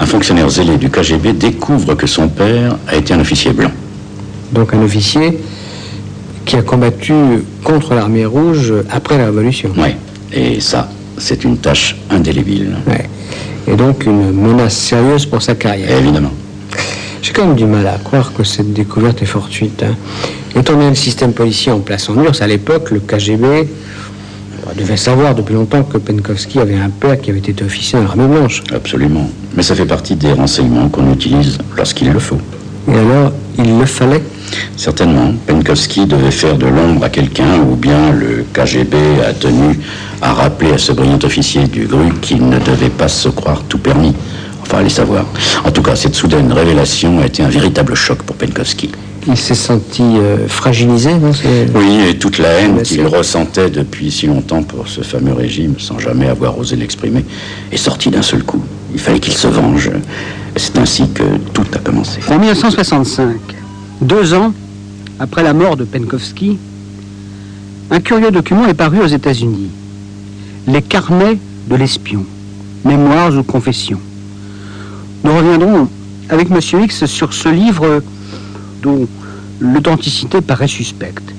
Un 0.00 0.06
fonctionnaire 0.06 0.48
zélé 0.48 0.76
du 0.76 0.88
KGB 0.90 1.34
découvre 1.34 1.94
que 1.94 2.06
son 2.06 2.28
père 2.28 2.76
a 2.88 2.96
été 2.96 3.12
un 3.14 3.20
officier 3.20 3.52
blanc. 3.52 3.70
Donc 4.52 4.72
un 4.74 4.82
officier 4.82 5.38
qui 6.46 6.56
a 6.56 6.62
combattu 6.62 7.12
contre 7.62 7.94
l'armée 7.94 8.24
rouge 8.24 8.72
après 8.90 9.18
la 9.18 9.26
Révolution. 9.26 9.70
Oui, 9.76 9.90
et 10.32 10.58
ça, 10.60 10.88
c'est 11.18 11.44
une 11.44 11.58
tâche 11.58 11.96
indélébile. 12.10 12.76
Ouais. 12.88 13.08
Et 13.68 13.76
donc 13.76 14.06
une 14.06 14.32
menace 14.32 14.74
sérieuse 14.76 15.26
pour 15.26 15.42
sa 15.42 15.54
carrière. 15.54 15.96
Évidemment. 15.98 16.32
J'ai 17.22 17.32
quand 17.32 17.46
même 17.46 17.56
du 17.56 17.66
mal 17.66 17.86
à 17.86 17.98
croire 17.98 18.32
que 18.32 18.44
cette 18.44 18.72
découverte 18.72 19.20
est 19.22 19.26
fortuite. 19.26 19.82
Hein. 19.82 19.94
Étant 20.58 20.72
donné 20.72 20.88
le 20.88 20.94
système 20.94 21.32
policier 21.32 21.70
en 21.70 21.80
place 21.80 22.08
en 22.08 22.22
URSS, 22.22 22.40
à 22.40 22.46
l'époque, 22.46 22.90
le 22.90 23.00
KGB 23.00 23.68
devait 24.76 24.96
savoir 24.96 25.34
depuis 25.34 25.54
longtemps 25.54 25.82
que 25.82 25.98
Penkovsky 25.98 26.58
avait 26.58 26.76
un 26.78 26.90
père 26.90 27.20
qui 27.20 27.30
avait 27.30 27.40
été 27.40 27.64
officier 27.64 27.98
dans 27.98 28.04
l'armée 28.04 28.26
blanche. 28.26 28.62
Absolument. 28.74 29.28
Mais 29.54 29.62
ça 29.62 29.74
fait 29.74 29.84
partie 29.84 30.14
des 30.16 30.32
renseignements 30.32 30.88
qu'on 30.88 31.12
utilise 31.12 31.58
lorsqu'il 31.76 32.10
le 32.10 32.18
faut. 32.18 32.38
Et 32.88 32.96
alors, 32.96 33.32
il 33.58 33.78
le 33.78 33.86
fallait? 33.86 34.22
Certainement, 34.76 35.34
Penkovsky 35.46 36.06
devait 36.06 36.30
faire 36.30 36.56
de 36.56 36.66
l'ombre 36.66 37.04
à 37.04 37.08
quelqu'un, 37.08 37.60
ou 37.70 37.76
bien 37.76 38.12
le 38.12 38.44
KGB 38.52 38.96
a 39.28 39.32
tenu 39.34 39.78
à 40.22 40.32
rappeler 40.32 40.72
à 40.72 40.78
ce 40.78 40.92
brillant 40.92 41.18
officier 41.22 41.66
du 41.66 41.86
GRU 41.86 42.12
qu'il 42.20 42.48
ne 42.48 42.58
devait 42.58 42.90
pas 42.90 43.08
se 43.08 43.28
croire 43.28 43.62
tout 43.68 43.78
permis. 43.78 44.14
Enfin, 44.70 44.82
allez 44.82 44.88
savoir. 44.88 45.24
En 45.64 45.72
tout 45.72 45.82
cas, 45.82 45.96
cette 45.96 46.14
soudaine 46.14 46.52
révélation 46.52 47.18
a 47.18 47.26
été 47.26 47.42
un 47.42 47.48
véritable 47.48 47.96
choc 47.96 48.22
pour 48.22 48.36
Penkovsky. 48.36 48.92
Il 49.26 49.36
s'est 49.36 49.56
senti 49.56 50.00
euh, 50.02 50.46
fragilisé, 50.46 51.12
non 51.14 51.32
Oui, 51.74 51.98
et 52.08 52.16
toute 52.16 52.38
la 52.38 52.50
haine 52.50 52.80
qu'il 52.82 53.04
ressentait 53.04 53.68
depuis 53.68 54.12
si 54.12 54.28
longtemps 54.28 54.62
pour 54.62 54.86
ce 54.86 55.00
fameux 55.00 55.32
régime, 55.32 55.74
sans 55.80 55.98
jamais 55.98 56.28
avoir 56.28 56.56
osé 56.56 56.76
l'exprimer, 56.76 57.24
est 57.72 57.76
sortie 57.76 58.10
d'un 58.10 58.22
seul 58.22 58.44
coup. 58.44 58.62
Il 58.94 59.00
fallait 59.00 59.18
qu'il 59.18 59.32
se 59.32 59.48
venge. 59.48 59.90
Et 60.54 60.58
c'est 60.60 60.78
ainsi 60.78 61.10
que 61.10 61.24
tout 61.52 61.66
a 61.74 61.78
commencé. 61.78 62.20
En 62.28 62.38
1965, 62.38 63.38
deux 64.02 64.34
ans 64.34 64.52
après 65.18 65.42
la 65.42 65.52
mort 65.52 65.76
de 65.76 65.82
Penkovsky, 65.82 66.58
un 67.90 67.98
curieux 67.98 68.30
document 68.30 68.68
est 68.68 68.74
paru 68.74 69.00
aux 69.00 69.08
États-Unis. 69.08 69.70
Les 70.68 70.82
carnets 70.82 71.38
de 71.68 71.74
l'espion, 71.74 72.24
mémoires 72.84 73.36
ou 73.36 73.42
confessions. 73.42 73.98
Nous 75.24 75.36
reviendrons 75.36 75.88
avec 76.28 76.50
M. 76.50 76.58
X 76.84 77.04
sur 77.06 77.32
ce 77.32 77.48
livre 77.48 78.02
dont 78.82 79.06
l'authenticité 79.60 80.40
paraît 80.40 80.68
suspecte. 80.68 81.34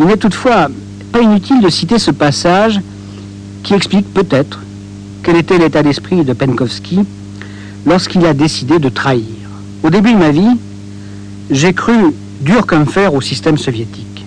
Il 0.00 0.06
n'est 0.06 0.16
toutefois 0.16 0.68
pas 1.12 1.20
inutile 1.20 1.60
de 1.60 1.68
citer 1.68 1.98
ce 1.98 2.10
passage 2.10 2.80
qui 3.62 3.74
explique 3.74 4.12
peut-être 4.14 4.60
quel 5.22 5.36
était 5.36 5.58
l'état 5.58 5.82
d'esprit 5.82 6.24
de 6.24 6.32
Penkovsky 6.32 7.00
lorsqu'il 7.86 8.24
a 8.26 8.32
décidé 8.34 8.78
de 8.78 8.88
trahir. 8.88 9.24
Au 9.82 9.90
début 9.90 10.12
de 10.12 10.18
ma 10.18 10.30
vie, 10.30 10.56
j'ai 11.50 11.74
cru 11.74 11.92
dur 12.40 12.66
comme 12.66 12.86
fer 12.86 13.14
au 13.14 13.20
système 13.20 13.58
soviétique. 13.58 14.24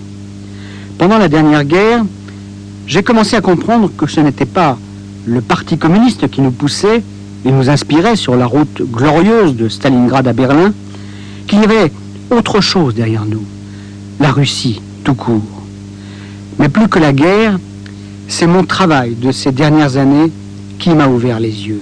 Pendant 0.98 1.18
la 1.18 1.28
dernière 1.28 1.64
guerre, 1.64 2.04
j'ai 2.86 3.02
commencé 3.02 3.34
à 3.36 3.40
comprendre 3.40 3.90
que 3.96 4.06
ce 4.06 4.20
n'était 4.20 4.46
pas 4.46 4.78
le 5.26 5.40
Parti 5.40 5.76
communiste 5.76 6.30
qui 6.30 6.40
nous 6.40 6.52
poussait 6.52 7.02
et 7.46 7.52
nous 7.52 7.70
inspirait 7.70 8.16
sur 8.16 8.34
la 8.34 8.46
route 8.46 8.82
glorieuse 8.82 9.54
de 9.54 9.68
Stalingrad 9.68 10.26
à 10.26 10.32
Berlin, 10.32 10.72
qu'il 11.46 11.60
y 11.60 11.64
avait 11.64 11.92
autre 12.30 12.60
chose 12.60 12.94
derrière 12.94 13.24
nous, 13.24 13.44
la 14.18 14.32
Russie 14.32 14.80
tout 15.04 15.14
court. 15.14 15.62
Mais 16.58 16.68
plus 16.68 16.88
que 16.88 16.98
la 16.98 17.12
guerre, 17.12 17.58
c'est 18.26 18.48
mon 18.48 18.64
travail 18.64 19.14
de 19.14 19.30
ces 19.30 19.52
dernières 19.52 19.96
années 19.96 20.32
qui 20.80 20.90
m'a 20.90 21.06
ouvert 21.06 21.38
les 21.38 21.68
yeux. 21.68 21.80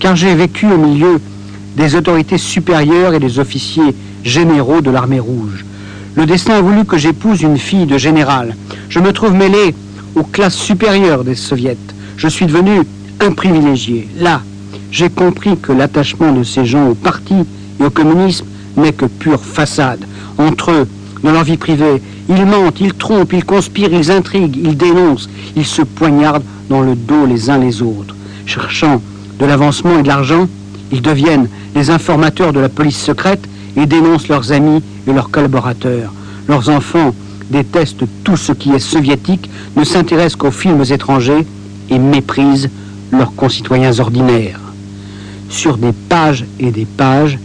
Car 0.00 0.16
j'ai 0.16 0.34
vécu 0.34 0.66
au 0.66 0.76
milieu 0.76 1.20
des 1.76 1.94
autorités 1.94 2.38
supérieures 2.38 3.14
et 3.14 3.20
des 3.20 3.38
officiers 3.38 3.94
généraux 4.24 4.80
de 4.80 4.90
l'armée 4.90 5.20
rouge. 5.20 5.64
Le 6.16 6.26
destin 6.26 6.54
a 6.54 6.60
voulu 6.60 6.84
que 6.84 6.98
j'épouse 6.98 7.42
une 7.42 7.58
fille 7.58 7.86
de 7.86 7.98
général. 7.98 8.56
Je 8.88 8.98
me 8.98 9.12
trouve 9.12 9.34
mêlé 9.34 9.74
aux 10.16 10.24
classes 10.24 10.56
supérieures 10.56 11.22
des 11.22 11.36
soviets. 11.36 11.76
Je 12.16 12.26
suis 12.26 12.46
devenu 12.46 12.80
un 13.20 13.32
privilégié. 13.32 14.08
Là, 14.18 14.40
j'ai 14.96 15.10
compris 15.10 15.58
que 15.58 15.72
l'attachement 15.72 16.32
de 16.32 16.42
ces 16.42 16.64
gens 16.64 16.88
au 16.88 16.94
parti 16.94 17.34
et 17.78 17.84
au 17.84 17.90
communisme 17.90 18.46
n'est 18.78 18.94
que 18.94 19.04
pure 19.04 19.42
façade. 19.42 20.02
Entre 20.38 20.70
eux, 20.70 20.88
dans 21.22 21.32
leur 21.32 21.44
vie 21.44 21.58
privée, 21.58 22.00
ils 22.30 22.46
mentent, 22.46 22.80
ils 22.80 22.94
trompent, 22.94 23.34
ils 23.34 23.44
conspirent, 23.44 23.92
ils 23.92 24.10
intriguent, 24.10 24.56
ils 24.56 24.74
dénoncent, 24.74 25.28
ils 25.54 25.66
se 25.66 25.82
poignardent 25.82 26.44
dans 26.70 26.80
le 26.80 26.94
dos 26.94 27.26
les 27.26 27.50
uns 27.50 27.58
les 27.58 27.82
autres. 27.82 28.16
Cherchant 28.46 29.02
de 29.38 29.44
l'avancement 29.44 29.98
et 29.98 30.02
de 30.02 30.08
l'argent, 30.08 30.48
ils 30.90 31.02
deviennent 31.02 31.50
les 31.74 31.90
informateurs 31.90 32.54
de 32.54 32.60
la 32.60 32.70
police 32.70 32.98
secrète 32.98 33.46
et 33.76 33.84
dénoncent 33.84 34.28
leurs 34.28 34.50
amis 34.52 34.82
et 35.06 35.12
leurs 35.12 35.28
collaborateurs. 35.28 36.10
Leurs 36.48 36.70
enfants 36.70 37.14
détestent 37.50 38.04
tout 38.24 38.38
ce 38.38 38.52
qui 38.52 38.70
est 38.70 38.78
soviétique, 38.78 39.50
ne 39.76 39.84
s'intéressent 39.84 40.36
qu'aux 40.36 40.50
films 40.50 40.84
étrangers 40.88 41.46
et 41.90 41.98
méprisent 41.98 42.70
leurs 43.12 43.34
concitoyens 43.34 43.98
ordinaires. 44.00 44.60
Sur 45.48 45.78
des 45.78 45.92
pages 46.08 46.44
et 46.58 46.70
des 46.70 46.86
pages, 46.86 47.38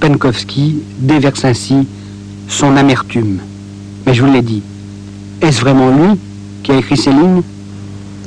Penkovsky 0.00 0.76
déverse 0.98 1.44
ainsi 1.44 1.86
son 2.48 2.76
amertume. 2.76 3.38
Mais 4.06 4.14
je 4.14 4.22
vous 4.22 4.32
l'ai 4.32 4.42
dit, 4.42 4.62
est-ce 5.40 5.60
vraiment 5.60 5.90
lui 5.90 6.18
qui 6.62 6.72
a 6.72 6.76
écrit 6.76 6.96
ces 6.96 7.10
lignes? 7.10 7.42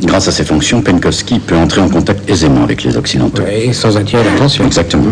Grâce 0.01 0.27
à 0.27 0.31
ses 0.31 0.43
fonctions, 0.43 0.81
Penkovsky 0.81 1.39
peut 1.39 1.55
entrer 1.57 1.81
en 1.81 1.89
contact 1.89 2.29
aisément 2.29 2.63
avec 2.63 2.83
les 2.83 2.97
Occidentaux. 2.97 3.43
Et 3.51 3.74
sans 3.74 3.97
attirer 3.97 4.24
l'attention. 4.24 4.65
Exactement. 4.65 5.05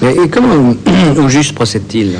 Mais 0.00 0.14
et 0.14 0.28
comment 0.28 0.74
au 1.18 1.28
juste 1.28 1.54
procède-t-il? 1.54 2.12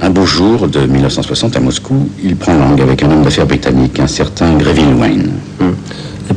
Un 0.00 0.10
beau 0.10 0.26
jour 0.26 0.68
de 0.68 0.80
1960 0.80 1.56
à 1.56 1.60
Moscou, 1.60 2.08
il 2.22 2.36
prend 2.36 2.54
langue 2.54 2.80
avec 2.80 3.02
un 3.02 3.10
homme 3.10 3.22
d'affaires 3.22 3.46
britannique, 3.46 3.98
un 4.00 4.06
certain 4.06 4.54
Greville 4.56 4.94
Wayne. 4.98 5.30
Et 5.60 5.64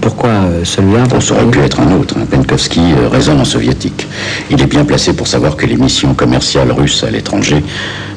pourquoi 0.08 0.30
euh, 0.30 0.64
celui-là 0.64 1.04
On 1.14 1.20
ça 1.20 1.34
aurait 1.34 1.48
pu 1.48 1.60
être 1.60 1.82
un 1.82 1.92
autre. 2.00 2.16
hein. 2.18 2.26
Penkovsky 2.32 2.80
euh, 2.80 3.10
résonne 3.10 3.42
en 3.42 3.46
soviétique. 3.46 4.08
Il 4.50 4.62
est 4.62 4.66
bien 4.66 4.86
placé 4.86 5.12
pour 5.12 5.28
savoir 5.28 5.58
que 5.58 5.66
les 5.66 5.76
missions 5.76 6.14
commerciales 6.14 6.72
russes 6.72 7.04
à 7.04 7.12
l'étranger 7.12 7.62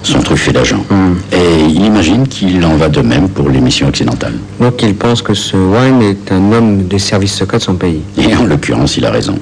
sont 0.05 0.21
truffées 0.21 0.53
d'agents. 0.53 0.85
Et 1.33 1.65
il 1.69 1.85
imagine 1.85 2.29
qu'il 2.29 2.65
en 2.65 2.77
va 2.77 2.89
de 2.89 3.01
même 3.01 3.29
pour 3.29 3.49
les 3.49 3.61
missions 3.61 3.89
occidentales. 3.89 4.35
Donc 4.61 4.81
il 4.85 4.95
pense 4.95 5.21
que 5.21 5.35
ce 5.35 5.57
Wayne 5.57 6.01
est 6.01 6.31
un 6.31 6.53
homme 6.53 6.85
des 6.87 7.01
services 7.01 7.35
secrets 7.35 7.59
de 7.59 7.65
son 7.65 7.75
pays. 7.75 8.03
Et 8.17 8.37
en 8.37 8.45
l'occurrence, 8.45 8.97
il 8.97 9.05
a 9.05 9.11
raison. 9.11 9.37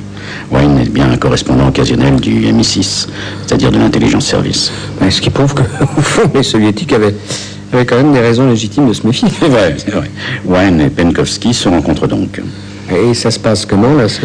Wayne 0.51 0.79
est 0.79 0.89
bien 0.89 1.11
un 1.11 1.19
correspondant 1.19 1.69
occasionnel 1.69 2.17
du 2.17 2.51
MI6, 2.51 3.09
c'est-à-dire 3.47 3.71
de 3.71 3.79
l'intelligence 3.79 4.25
service. 4.27 4.73
Ben, 4.99 5.11
Ce 5.11 5.21
qui 5.21 5.29
prouve 5.29 5.53
que, 5.53 5.63
au 5.99 6.01
fond, 6.01 6.23
les 6.35 6.43
soviétiques 6.43 6.95
avaient, 6.95 7.15
avaient 7.73 7.87
quand 7.87 7.97
même 7.97 8.13
des 8.13 8.21
raisons 8.21 8.49
légitimes 8.49 8.89
de 8.89 8.93
se 8.93 9.07
méfier. 9.07 9.29
C'est 9.39 9.49
vrai, 9.49 9.75
c'est 9.77 9.91
vrai. 9.91 10.11
Wayne 10.45 10.81
et 10.81 10.89
Penkovsky 10.89 11.53
se 11.55 11.69
rencontrent 11.69 12.09
donc. 12.09 12.41
Et 12.91 13.13
ça 13.13 13.31
se 13.31 13.39
passe 13.39 13.67
comment, 13.67 13.95
là 13.95 14.09
ce... 14.09 14.23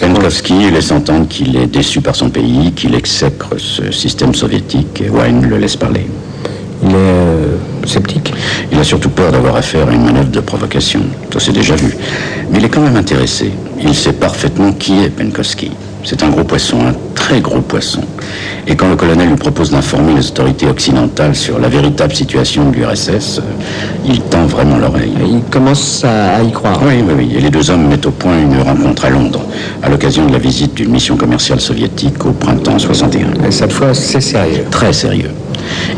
Penkovsky 0.00 0.70
laisse 0.70 0.92
entendre 0.92 1.26
qu'il 1.28 1.56
est 1.56 1.66
déçu 1.66 2.00
par 2.00 2.14
son 2.14 2.28
pays, 2.28 2.72
qu'il 2.72 2.94
exècre 2.94 3.48
ce 3.56 3.90
système 3.90 4.34
soviétique, 4.34 5.02
et 5.04 5.08
Wayne 5.08 5.48
le 5.48 5.56
laisse 5.56 5.76
parler. 5.76 6.06
Il 6.82 6.90
est 6.90 6.94
euh, 6.94 7.56
sceptique. 7.86 8.34
Il 8.70 8.78
a 8.78 8.84
surtout 8.84 9.08
peur 9.08 9.32
d'avoir 9.32 9.56
affaire 9.56 9.88
à 9.88 9.92
une 9.92 10.04
manœuvre 10.04 10.30
de 10.30 10.40
provocation. 10.40 11.00
Ça 11.32 11.40
s'est 11.40 11.52
déjà 11.52 11.74
vu. 11.74 11.96
Mais 12.50 12.58
il 12.58 12.64
est 12.66 12.68
quand 12.68 12.82
même 12.82 12.96
intéressé. 12.96 13.50
Il 13.80 13.94
sait 13.94 14.12
parfaitement 14.12 14.72
qui 14.72 15.02
est 15.02 15.08
Penkovsky. 15.08 15.70
C'est 16.08 16.22
un 16.22 16.28
gros 16.28 16.44
poisson, 16.44 16.76
un 16.86 16.94
très 17.16 17.40
gros 17.40 17.60
poisson. 17.60 18.00
Et 18.68 18.76
quand 18.76 18.88
le 18.88 18.94
colonel 18.94 19.28
lui 19.28 19.34
propose 19.34 19.72
d'informer 19.72 20.14
les 20.14 20.28
autorités 20.28 20.68
occidentales 20.68 21.34
sur 21.34 21.58
la 21.58 21.68
véritable 21.68 22.14
situation 22.14 22.70
de 22.70 22.76
l'URSS, 22.76 23.40
euh, 23.40 23.42
il 24.06 24.20
tend 24.20 24.46
vraiment 24.46 24.78
l'oreille. 24.78 25.12
Il 25.20 25.40
commence 25.50 26.04
à, 26.04 26.40
y 26.44 26.52
croire. 26.52 26.80
Oui, 26.86 27.02
oui, 27.04 27.14
oui. 27.18 27.34
Et 27.36 27.40
les 27.40 27.50
deux 27.50 27.72
hommes 27.72 27.88
mettent 27.88 28.06
au 28.06 28.12
point 28.12 28.38
une 28.38 28.56
rencontre 28.62 29.06
à 29.06 29.10
Londres, 29.10 29.40
à 29.82 29.88
l'occasion 29.88 30.26
de 30.26 30.32
la 30.32 30.38
visite 30.38 30.74
d'une 30.74 30.90
mission 30.92 31.16
commerciale 31.16 31.60
soviétique 31.60 32.24
au 32.24 32.30
printemps 32.30 32.78
61. 32.78 33.44
Et 33.44 33.50
cette 33.50 33.72
fois, 33.72 33.92
c'est 33.92 34.20
sérieux. 34.20 34.64
Très 34.70 34.92
sérieux. 34.92 35.32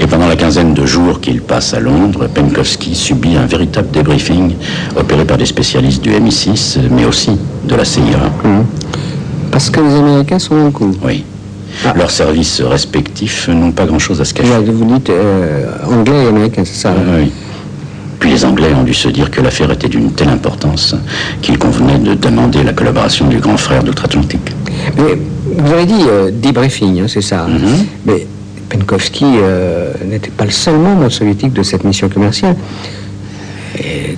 Et 0.00 0.06
pendant 0.06 0.26
la 0.26 0.36
quinzaine 0.36 0.72
de 0.72 0.86
jours 0.86 1.20
qu'il 1.20 1.42
passe 1.42 1.74
à 1.74 1.80
Londres, 1.80 2.28
Penkovsky 2.32 2.94
subit 2.94 3.36
un 3.36 3.44
véritable 3.44 3.90
débriefing 3.90 4.54
opéré 4.96 5.26
par 5.26 5.36
des 5.36 5.44
spécialistes 5.44 6.00
du 6.00 6.12
MI6, 6.12 6.78
mais 6.90 7.04
aussi 7.04 7.32
de 7.64 7.74
la 7.74 7.84
CIA. 7.84 8.32
Parce 9.50 9.70
que 9.70 9.80
les 9.80 9.94
Américains 9.94 10.38
sont 10.38 10.56
dans 10.56 10.64
le 10.66 10.70
coup. 10.70 10.90
Oui. 11.02 11.24
Ah. 11.84 11.92
Leurs 11.96 12.10
services 12.10 12.60
respectifs 12.60 13.48
n'ont 13.48 13.72
pas 13.72 13.86
grand-chose 13.86 14.20
à 14.20 14.24
se 14.24 14.34
cacher. 14.34 14.50
Ouais, 14.50 14.60
Vous 14.64 14.84
dites 14.84 15.10
euh, 15.10 15.66
anglais 15.86 16.24
et 16.24 16.28
américain, 16.28 16.62
c'est 16.64 16.80
ça 16.80 16.90
hein 16.90 17.18
Oui. 17.18 17.30
Puis 18.18 18.30
les 18.30 18.44
Anglais 18.44 18.70
ont 18.74 18.82
dû 18.82 18.94
se 18.94 19.08
dire 19.08 19.30
que 19.30 19.40
l'affaire 19.40 19.70
était 19.70 19.88
d'une 19.88 20.12
telle 20.12 20.28
importance 20.30 20.96
qu'il 21.40 21.56
convenait 21.56 21.98
de 21.98 22.14
demander 22.14 22.64
la 22.64 22.72
collaboration 22.72 23.28
du 23.28 23.38
grand 23.38 23.56
frère 23.56 23.84
d'outre-Atlantique. 23.84 24.52
Mais 24.96 25.16
vous 25.56 25.72
avez 25.72 25.86
dit 25.86 26.02
euh, 26.08 26.30
debriefing, 26.32 27.00
hein, 27.00 27.06
c'est 27.06 27.22
ça. 27.22 27.46
Mhm. 27.46 27.86
Mais 28.06 28.26
Penkovsky 28.68 29.24
euh, 29.24 29.92
n'était 30.04 30.30
pas 30.30 30.44
le 30.44 30.50
seul 30.50 30.76
membre 30.78 31.08
soviétique 31.10 31.52
de 31.52 31.62
cette 31.62 31.84
mission 31.84 32.08
commerciale. 32.08 32.56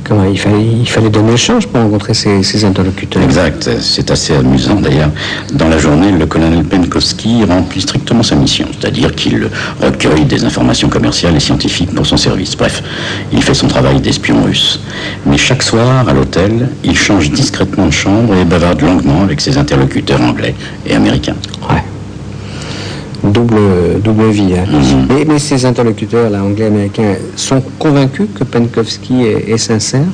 Comment 0.05 0.25
il 0.25 0.39
fallait, 0.39 0.67
il 0.81 0.89
fallait 0.89 1.11
donner 1.11 1.33
le 1.33 1.37
change 1.37 1.67
pour 1.67 1.81
rencontrer 1.81 2.15
ses, 2.15 2.43
ses 2.43 2.65
interlocuteurs. 2.65 3.23
Exact, 3.23 3.71
c'est 3.81 4.11
assez 4.11 4.35
amusant 4.35 4.77
d'ailleurs. 4.77 5.11
Dans 5.53 5.69
la 5.69 5.79
journée, 5.79 6.11
le 6.11 6.27
colonel 6.27 6.65
Penkovsky 6.65 7.45
remplit 7.45 7.81
strictement 7.81 8.23
sa 8.23 8.35
mission, 8.35 8.67
c'est-à-dire 8.79 9.15
qu'il 9.15 9.49
recueille 9.81 10.25
des 10.25 10.45
informations 10.45 10.89
commerciales 10.89 11.37
et 11.37 11.41
scientifiques 11.41 11.95
pour 11.95 12.07
son 12.07 12.17
service. 12.17 12.57
Bref, 12.57 12.83
il 13.33 13.43
fait 13.43 13.55
son 13.55 13.69
travail 13.69 14.01
d'espion 14.01 14.43
russe. 14.43 14.81
Mais 15.27 15.37
chaque 15.37 15.63
soir, 15.63 16.09
à 16.09 16.13
l'hôtel, 16.13 16.69
il 16.83 16.97
change 16.97 17.31
discrètement 17.31 17.87
de 17.87 17.93
chambre 17.93 18.35
et 18.35 18.45
bavarde 18.45 18.81
longuement 18.81 19.23
avec 19.23 19.41
ses 19.41 19.59
interlocuteurs 19.59 20.21
anglais 20.21 20.55
et 20.87 20.95
américains. 20.95 21.37
Ouais. 21.69 21.83
Double, 23.33 24.01
double 24.03 24.31
vie. 24.31 24.55
hein. 24.59 24.65
Mhm. 24.71 25.07
mais, 25.09 25.25
mais 25.25 25.39
ces 25.39 25.65
interlocuteurs, 25.65 26.31
là, 26.31 26.43
anglais, 26.43 26.67
américains, 26.67 27.15
sont 27.37 27.63
convaincus 27.79 28.27
que 28.37 28.45
Penkovsky 28.45 29.23
est, 29.25 29.51
est 29.51 29.59
sincère 29.59 30.05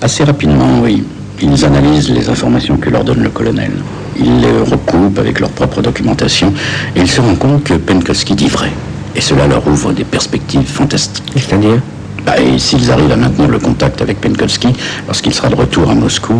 Assez 0.00 0.24
rapidement, 0.24 0.80
oui. 0.82 1.02
Ils 1.40 1.64
analysent 1.64 2.10
les 2.10 2.28
informations 2.28 2.76
que 2.76 2.90
leur 2.90 3.04
donne 3.04 3.22
le 3.22 3.30
colonel. 3.30 3.72
Ils 4.18 4.40
les 4.40 4.52
recoupent 4.70 5.18
avec 5.18 5.40
leur 5.40 5.50
propre 5.50 5.80
documentation 5.80 6.52
et 6.94 7.00
ils 7.00 7.08
se 7.10 7.20
rendent 7.20 7.38
compte 7.38 7.64
que 7.64 7.74
Penkovsky 7.74 8.34
dit 8.34 8.48
vrai. 8.48 8.70
Et 9.16 9.20
cela 9.20 9.46
leur 9.46 9.66
ouvre 9.66 9.92
des 9.92 10.04
perspectives 10.04 10.66
fantastiques. 10.66 11.32
C'est-à-dire? 11.36 11.80
Bah, 12.26 12.34
et 12.40 12.58
s'ils 12.58 12.90
arrivent 12.92 13.10
à 13.12 13.16
maintenir 13.16 13.48
le 13.48 13.58
contact 13.58 14.00
avec 14.02 14.20
Penkovsky, 14.20 14.68
lorsqu'il 15.06 15.34
sera 15.34 15.48
de 15.48 15.56
retour 15.56 15.90
à 15.90 15.94
Moscou, 15.94 16.34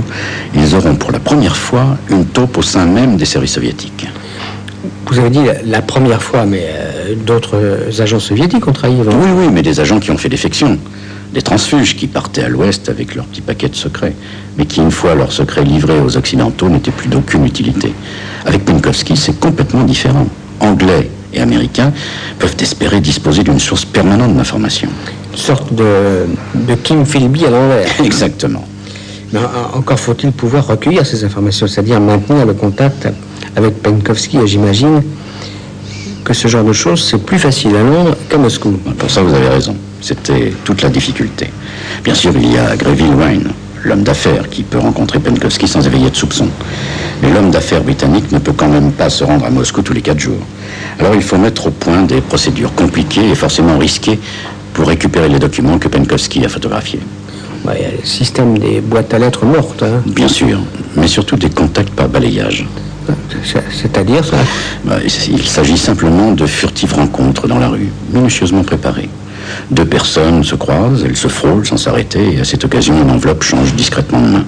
ils 0.55 0.75
auront 0.77 0.95
pour 0.95 1.11
la 1.11 1.19
première 1.21 1.57
fois 1.57 1.97
une 2.11 2.25
taupe 2.27 2.59
au 2.59 2.63
sein 2.63 2.85
même 2.85 3.17
des 3.17 3.25
services 3.25 3.53
soviétiques. 3.55 4.07
Vous 5.07 5.19
avez 5.19 5.31
dit 5.31 5.45
la, 5.45 5.63
la 5.63 5.83
première 5.83 6.23
fois, 6.23 6.47
mais 6.47 6.65
euh, 6.65 7.15
d'autres 7.15 7.57
euh, 7.57 7.91
agents 8.03 8.21
soviétiques 8.21 8.67
ont 8.67 8.73
trahi 8.73 9.01
avant. 9.01 9.13
Oui, 9.13 9.31
oui, 9.37 9.49
mais 9.53 9.63
des 9.63 9.81
agents 9.81 10.01
qui 10.01 10.11
ont 10.11 10.17
fait 10.17 10.29
défection. 10.29 10.79
Des 11.35 11.43
transfuges 11.43 11.97
qui 11.97 12.07
partaient 12.07 12.43
à 12.43 12.49
l'ouest 12.49 12.89
avec 12.89 13.15
leurs 13.15 13.25
petits 13.25 13.41
paquets 13.41 13.69
de 13.69 13.75
secrets, 13.75 14.15
mais 14.59 14.67
qui, 14.67 14.81
une 14.81 14.91
fois 14.91 15.15
leurs 15.15 15.33
secrets 15.33 15.65
livrés 15.65 16.01
aux 16.01 16.17
Occidentaux, 16.17 16.69
n'étaient 16.69 16.91
plus 16.91 17.09
d'aucune 17.09 17.45
utilité. 17.47 17.95
Avec 18.45 18.65
Penkovsky, 18.65 19.17
c'est 19.17 19.39
complètement 19.41 19.85
différent. 19.85 20.27
Anglais 20.61 21.11
et 21.33 21.41
américains 21.41 21.93
peuvent 22.39 22.57
espérer 22.61 23.01
disposer 23.01 23.43
d'une 23.43 23.59
source 23.59 23.85
permanente 23.85 24.37
d'informations. 24.37 24.91
Une 25.33 25.39
sorte 25.39 25.75
de, 25.75 26.27
de 26.55 26.75
Kim 26.75 27.05
Philby 27.07 27.47
à 27.47 27.51
l'envers. 27.51 27.89
Exactement. 28.05 28.65
Mais 29.33 29.41
encore 29.75 29.99
faut-il 29.99 30.31
pouvoir 30.33 30.67
recueillir 30.67 31.07
ces 31.07 31.25
informations, 31.25 31.67
c'est-à-dire 31.67 31.99
maintenir 32.01 32.45
le 32.45 32.53
contact 32.53 33.09
avec 33.57 33.83
Penkovsky, 33.83 34.39
et 34.39 34.47
j'imagine 34.47 35.03
que 36.25 36.35
ce 36.35 36.49
genre 36.49 36.65
de 36.65 36.73
choses, 36.73 37.05
c'est 37.05 37.19
plus 37.19 37.39
facile 37.39 37.75
à 37.77 37.83
Londres 37.83 38.17
qu'à 38.29 38.39
Moscou. 38.39 38.73
Pour 38.99 39.11
ça, 39.11 39.23
vous 39.23 39.35
avez 39.35 39.49
raison. 39.49 39.77
C'était 40.01 40.53
toute 40.65 40.83
la 40.83 40.89
difficulté. 40.89 41.51
Bien 42.05 42.15
sûr, 42.15 42.33
il 42.35 42.53
y 42.53 42.59
a 42.59 42.77
Greville 42.77 43.15
Wine, 43.15 43.51
l'homme 43.85 44.03
d'affaires 44.03 44.49
qui 44.49 44.63
peut 44.63 44.79
rencontrer 44.79 45.19
Penkovsky 45.19 45.69
sans 45.69 45.87
éveiller 45.87 46.11
de 46.11 46.17
soupçon. 46.17 46.49
Mais 47.23 47.33
l'homme 47.33 47.51
d'affaires 47.51 47.83
britannique 47.83 48.31
ne 48.33 48.39
peut 48.39 48.53
quand 48.53 48.69
même 48.69 48.93
pas 48.93 49.11
se 49.11 49.25
rendre 49.25 49.45
à 49.45 49.51
Moscou 49.51 49.83
tous 49.83 49.93
les 49.93 50.03
quatre 50.03 50.19
jours. 50.19 50.41
Alors 50.99 51.15
il 51.15 51.23
faut 51.23 51.39
mettre 51.39 51.69
au 51.69 51.71
point 51.71 52.03
des 52.03 52.21
procédures 52.21 52.75
compliquées 52.75 53.31
et 53.31 53.35
forcément 53.35 53.79
risquées 53.79 54.19
pour 54.75 54.89
récupérer 54.89 55.29
les 55.29 55.39
documents 55.39 55.79
que 55.79 55.89
Penkovsky 55.89 56.45
a 56.45 56.49
photographiés. 56.49 57.01
il 57.65 57.83
y 57.83 57.85
a 57.85 57.91
le 57.91 58.05
système 58.05 58.59
des 58.59 58.81
boîtes 58.81 59.13
à 59.15 59.19
lettres 59.19 59.45
mortes. 59.45 59.83
Hein. 59.83 60.03
Bien 60.07 60.29
sûr, 60.29 60.59
mais 60.97 61.07
surtout 61.07 61.37
des 61.37 61.51
contacts 61.51 61.91
par 61.91 62.09
balayage. 62.09 62.67
C'est-à-dire 63.75 64.25
ça 64.25 64.37
bah, 64.85 64.99
Il 65.05 65.47
s'agit 65.47 65.79
simplement 65.79 66.33
de 66.33 66.47
furtives 66.47 66.95
rencontres 66.95 67.49
dans 67.49 67.59
la 67.59 67.69
rue, 67.69 67.89
minutieusement 68.13 68.63
préparées. 68.63 69.09
Deux 69.71 69.85
personnes 69.85 70.45
se 70.45 70.55
croisent, 70.55 71.05
elles 71.05 71.17
se 71.17 71.29
frôlent 71.29 71.67
sans 71.67 71.77
s'arrêter, 71.77 72.35
et 72.35 72.41
à 72.41 72.45
cette 72.45 72.65
occasion, 72.65 73.01
une 73.03 73.11
enveloppe 73.11 73.43
change 73.43 73.75
discrètement 73.75 74.21
de 74.21 74.29
main. 74.29 74.45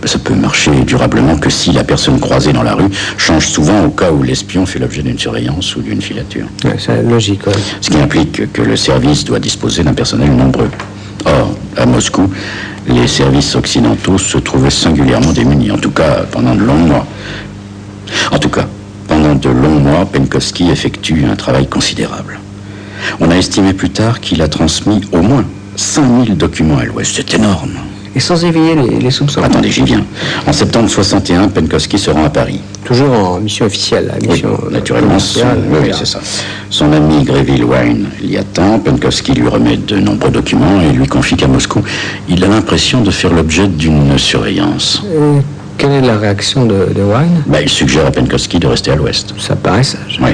Bah, 0.00 0.08
ça 0.08 0.18
peut 0.18 0.34
marcher 0.34 0.70
durablement 0.86 1.36
que 1.36 1.50
si 1.50 1.72
la 1.72 1.84
personne 1.84 2.20
croisée 2.20 2.52
dans 2.52 2.62
la 2.62 2.74
rue 2.74 2.90
change 3.16 3.48
souvent 3.48 3.84
au 3.84 3.90
cas 3.90 4.10
où 4.10 4.22
l'espion 4.22 4.66
fait 4.66 4.78
l'objet 4.78 5.02
d'une 5.02 5.18
surveillance 5.18 5.76
ou 5.76 5.82
d'une 5.82 6.00
filature. 6.00 6.46
c'est 6.78 7.02
logique, 7.02 7.42
Ce 7.80 7.90
qui 7.90 7.98
implique 7.98 8.52
que 8.52 8.62
le 8.62 8.76
service 8.76 9.24
doit 9.24 9.38
disposer 9.38 9.82
d'un 9.82 9.94
personnel 9.94 10.30
nombreux. 10.34 10.70
Or, 11.24 11.54
à 11.76 11.86
Moscou, 11.86 12.30
les 12.88 13.06
services 13.06 13.54
occidentaux 13.54 14.18
se 14.18 14.38
trouvaient 14.38 14.70
singulièrement 14.70 15.32
démunis, 15.32 15.70
en 15.70 15.78
tout 15.78 15.90
cas 15.90 16.24
pendant 16.30 16.54
de 16.54 16.62
longs 16.62 16.74
mois. 16.74 17.06
En 18.30 18.38
tout 18.38 18.48
cas, 18.48 18.66
pendant 19.08 19.34
de 19.34 19.48
longs 19.48 19.80
mois, 19.80 20.04
Penkowski 20.06 20.70
effectue 20.70 21.24
un 21.30 21.36
travail 21.36 21.66
considérable. 21.66 22.40
On 23.20 23.30
a 23.30 23.36
estimé 23.36 23.72
plus 23.72 23.90
tard 23.90 24.20
qu'il 24.20 24.42
a 24.42 24.48
transmis 24.48 25.00
au 25.12 25.22
moins 25.22 25.44
5000 25.76 26.36
documents 26.36 26.78
à 26.78 26.84
l'Ouest. 26.84 27.12
C'est 27.16 27.34
énorme. 27.34 27.72
Et 28.14 28.20
sans 28.20 28.44
éveiller 28.44 28.74
les, 28.74 29.10
soupçons. 29.10 29.42
Attendez, 29.42 29.70
j'y 29.70 29.82
viens. 29.84 30.04
En 30.46 30.52
septembre 30.52 30.88
61, 30.88 31.48
Penkowski 31.48 31.98
se 31.98 32.10
rend 32.10 32.24
à 32.24 32.30
Paris. 32.30 32.60
Toujours 32.84 33.10
en 33.10 33.40
mission 33.40 33.64
officielle, 33.64 34.12
mission 34.20 34.58
oui, 34.66 34.72
naturellement. 34.72 35.16
oui, 35.16 35.90
c'est 35.92 36.06
ça. 36.06 36.20
Son 36.68 36.92
ami 36.92 37.24
Greville 37.24 37.64
Wine 37.64 38.08
l'y 38.20 38.36
attend. 38.36 38.78
Penkowski 38.80 39.32
lui 39.32 39.48
remet 39.48 39.78
de 39.78 39.96
nombreux 39.96 40.30
documents 40.30 40.80
et 40.82 40.92
lui 40.92 41.06
confie 41.06 41.36
qu'à 41.36 41.48
Moscou, 41.48 41.80
il 42.28 42.44
a 42.44 42.48
l'impression 42.48 43.00
de 43.00 43.10
faire 43.10 43.32
l'objet 43.32 43.66
d'une 43.66 44.18
surveillance. 44.18 45.02
Euh, 45.06 45.40
quelle 45.82 45.90
est 45.94 46.00
la 46.00 46.16
réaction 46.16 46.64
de, 46.64 46.86
Wine 46.96 47.42
bah, 47.44 47.60
Il 47.60 47.68
suggère 47.68 48.06
à 48.06 48.12
Penkowski 48.12 48.60
de 48.60 48.68
rester 48.68 48.92
à 48.92 48.94
l'ouest. 48.94 49.34
Ça 49.40 49.56
paraît 49.56 49.82
sage. 49.82 50.20
Oui. 50.22 50.30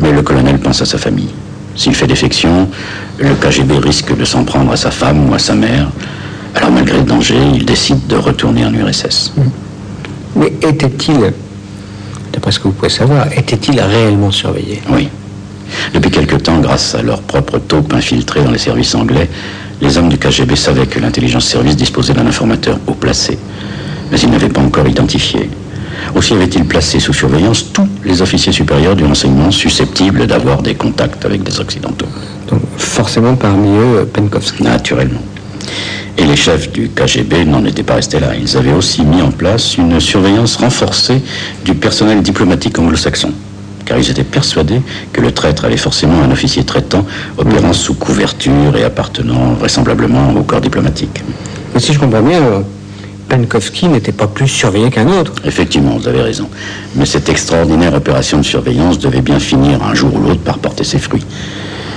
Mais 0.00 0.10
le 0.10 0.22
colonel 0.22 0.58
pense 0.58 0.82
à 0.82 0.86
sa 0.86 0.98
famille. 0.98 1.28
S'il 1.76 1.94
fait 1.94 2.08
défection, 2.08 2.68
le 3.20 3.32
KGB 3.36 3.78
risque 3.78 4.16
de 4.16 4.24
s'en 4.24 4.42
prendre 4.42 4.72
à 4.72 4.76
sa 4.76 4.90
femme 4.90 5.30
ou 5.30 5.34
à 5.34 5.38
sa 5.38 5.54
mère. 5.54 5.88
Alors 6.56 6.72
malgré 6.72 6.98
le 6.98 7.04
danger, 7.04 7.38
il 7.54 7.64
décide 7.64 8.08
de 8.08 8.16
retourner 8.16 8.64
en 8.66 8.74
URSS. 8.74 9.34
Hum. 9.38 9.50
Mais 10.34 10.52
était-il, 10.68 11.32
d'après 12.32 12.50
ce 12.50 12.58
que 12.58 12.64
vous 12.64 12.74
pouvez 12.74 12.90
savoir, 12.90 13.28
était-il 13.36 13.80
réellement 13.80 14.32
surveillé? 14.32 14.82
Oui. 14.90 15.08
Depuis 15.94 16.10
quelque 16.10 16.36
temps, 16.36 16.58
grâce 16.58 16.96
à 16.96 17.02
leur 17.02 17.22
propre 17.22 17.58
taupe 17.58 17.94
infiltrée 17.94 18.42
dans 18.42 18.50
les 18.50 18.58
services 18.58 18.96
anglais, 18.96 19.30
les 19.80 19.96
hommes 19.96 20.08
du 20.08 20.18
KGB 20.18 20.56
savaient 20.56 20.86
que 20.86 20.98
l'intelligence 20.98 21.46
service 21.46 21.76
disposait 21.76 22.14
d'un 22.14 22.26
informateur 22.26 22.80
haut 22.88 22.94
placé 22.94 23.38
mais 24.10 24.18
il 24.18 24.30
n'avait 24.30 24.48
pas 24.48 24.60
encore 24.60 24.86
identifié. 24.86 25.50
Aussi 26.14 26.34
avait-il 26.34 26.64
placé 26.64 27.00
sous 27.00 27.12
surveillance 27.12 27.72
tous 27.72 27.88
les 28.04 28.22
officiers 28.22 28.52
supérieurs 28.52 28.96
du 28.96 29.04
renseignement 29.04 29.50
susceptibles 29.50 30.26
d'avoir 30.26 30.62
des 30.62 30.74
contacts 30.74 31.24
avec 31.24 31.42
des 31.42 31.58
Occidentaux. 31.60 32.06
Donc 32.48 32.60
forcément 32.76 33.34
parmi 33.34 33.68
eux, 33.76 34.08
Penkovsky. 34.12 34.62
Naturellement. 34.62 35.22
Et 36.18 36.24
les 36.24 36.36
chefs 36.36 36.72
du 36.72 36.88
KGB 36.88 37.44
n'en 37.44 37.64
étaient 37.64 37.82
pas 37.82 37.96
restés 37.96 38.20
là. 38.20 38.34
Ils 38.34 38.56
avaient 38.56 38.72
aussi 38.72 39.04
mis 39.04 39.20
en 39.20 39.30
place 39.30 39.76
une 39.76 40.00
surveillance 40.00 40.56
renforcée 40.56 41.20
du 41.64 41.74
personnel 41.74 42.22
diplomatique 42.22 42.78
anglo-saxon. 42.78 43.32
Car 43.84 43.98
ils 43.98 44.10
étaient 44.10 44.24
persuadés 44.24 44.80
que 45.12 45.20
le 45.20 45.32
traître 45.32 45.64
avait 45.64 45.76
forcément 45.76 46.22
un 46.22 46.30
officier 46.30 46.64
traitant 46.64 47.04
opérant 47.36 47.72
sous 47.72 47.94
couverture 47.94 48.76
et 48.76 48.84
appartenant 48.84 49.52
vraisemblablement 49.54 50.32
au 50.34 50.42
corps 50.42 50.60
diplomatique. 50.60 51.22
Mais 51.74 51.80
si 51.80 51.92
je 51.92 51.98
comprends 51.98 52.22
bien, 52.22 52.40
Penkowski 53.28 53.88
n'était 53.88 54.12
pas 54.12 54.26
plus 54.26 54.48
surveillé 54.48 54.90
qu'un 54.90 55.08
autre. 55.08 55.32
Effectivement, 55.44 55.96
vous 55.96 56.08
avez 56.08 56.22
raison. 56.22 56.48
Mais 56.94 57.06
cette 57.06 57.28
extraordinaire 57.28 57.94
opération 57.94 58.38
de 58.38 58.44
surveillance 58.44 58.98
devait 58.98 59.20
bien 59.20 59.38
finir 59.38 59.82
un 59.82 59.94
jour 59.94 60.14
ou 60.14 60.20
l'autre 60.20 60.42
par 60.42 60.58
porter 60.58 60.84
ses 60.84 60.98
fruits. 60.98 61.24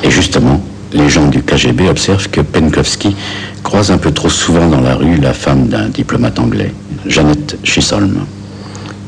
Et 0.04 0.10
justement, 0.10 0.62
les 0.94 1.10
gens 1.10 1.28
du 1.28 1.44
KGB 1.44 1.88
observent 1.90 2.30
que 2.30 2.42
Penkowski 2.42 3.16
croise 3.64 3.92
un 3.92 3.98
peu 3.98 4.12
trop 4.12 4.30
souvent 4.30 4.68
dans 4.68 4.82
la 4.82 4.96
rue 4.96 5.18
la 5.18 5.34
femme 5.34 5.68
d'un 5.68 5.90
diplomate 5.90 6.40
anglais, 6.40 6.74
Jeannette 7.06 7.58
Chisholm. 7.64 8.26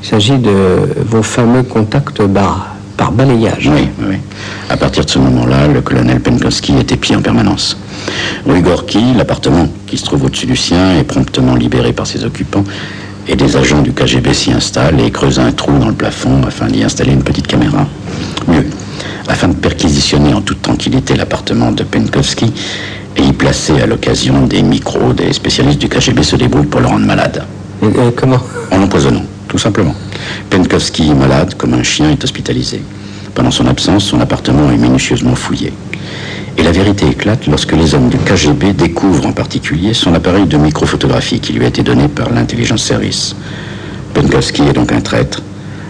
Il 0.04 0.08
s'agit 0.08 0.38
de 0.38 0.52
vos 1.06 1.24
fameux 1.24 1.64
contacts 1.64 2.22
bar, 2.22 2.76
par 2.98 3.12
balayage. 3.12 3.70
Oui, 3.74 3.88
oui. 4.00 4.18
À 4.70 4.78
partir 4.78 5.06
de 5.06 5.10
ce 5.10 5.20
moment-là, 5.20 5.68
le 5.68 5.82
colonel 5.82 6.20
Penkowski 6.20 6.78
était 6.80 6.98
pied 6.98 7.16
en 7.16 7.22
permanence. 7.22 7.78
Rue 8.46 8.62
Gorky, 8.62 9.14
l'appartement 9.16 9.68
qui 9.88 9.98
se 9.98 10.06
trouve 10.06 10.26
au-dessus 10.26 10.46
du 10.46 10.56
sien 10.56 10.98
est 10.98 11.04
promptement 11.04 11.56
libéré 11.56 11.94
par 11.94 12.08
ses 12.08 12.24
occupants 12.24 12.64
et 13.28 13.36
des 13.36 13.56
agents 13.56 13.82
du 13.82 13.94
KGB 13.94 14.34
s'y 14.34 14.52
installent 14.52 15.00
et 15.00 15.12
creusent 15.12 15.40
un 15.40 15.52
trou 15.52 15.78
dans 15.78 15.88
le 15.88 15.94
plafond 15.94 16.42
afin 16.46 16.68
d'y 16.68 16.84
installer 16.84 17.14
une 17.14 17.24
petite 17.24 17.48
caméra. 17.48 17.88
Mieux, 18.48 18.66
afin 19.28 19.50
de 19.50 19.54
perquisitionner 19.54 20.34
en 20.34 20.42
toute 20.42 20.62
tranquillité 20.62 21.16
l'appartement 21.16 21.72
de 21.72 21.84
Penkowski 21.84 22.52
et 23.18 23.24
y 23.24 23.34
placer 23.34 23.80
à 23.82 23.86
l'occasion 23.86 24.48
des 24.48 24.62
micros, 24.62 25.14
des 25.14 25.34
spécialistes 25.34 25.80
du 25.80 25.90
KGB 25.90 26.24
se 26.24 26.36
débrouillent 26.36 26.66
pour 26.66 26.82
le 26.82 26.88
rendre 26.88 27.06
malade. 27.06 27.44
comment? 28.16 28.40
En 28.72 28.78
l'empoisonnant, 28.78 29.24
tout 29.52 29.58
simplement. 29.58 29.94
Penkowski, 30.50 31.14
malade 31.14 31.56
comme 31.56 31.74
un 31.74 31.84
chien, 31.84 32.10
est 32.10 32.24
hospitalisé. 32.24 32.82
Pendant 33.36 33.52
son 33.52 33.68
absence, 33.68 34.06
son 34.06 34.22
appartement 34.22 34.72
est 34.72 34.78
minutieusement 34.78 35.36
fouillé. 35.36 35.74
Et 36.58 36.64
la 36.64 36.72
vérité 36.72 37.06
éclate 37.10 37.48
lorsque 37.48 37.74
les 37.74 37.94
hommes 37.94 38.08
du 38.08 38.18
KGB 38.18 38.72
découvrent 38.72 39.26
en 39.26 39.34
particulier 39.34 39.94
son 39.94 40.14
appareil 40.14 40.46
de 40.46 40.56
microphotographie 40.56 41.42
qui 41.42 41.52
lui 41.52 41.66
a 41.66 41.68
été 41.68 41.84
donné 41.84 42.08
par 42.08 42.30
l'intelligence 42.30 42.82
service. 42.82 43.36
Penkowski 44.14 44.62
est 44.62 44.74
donc 44.74 44.94
un 44.94 45.02
traître, 45.02 45.44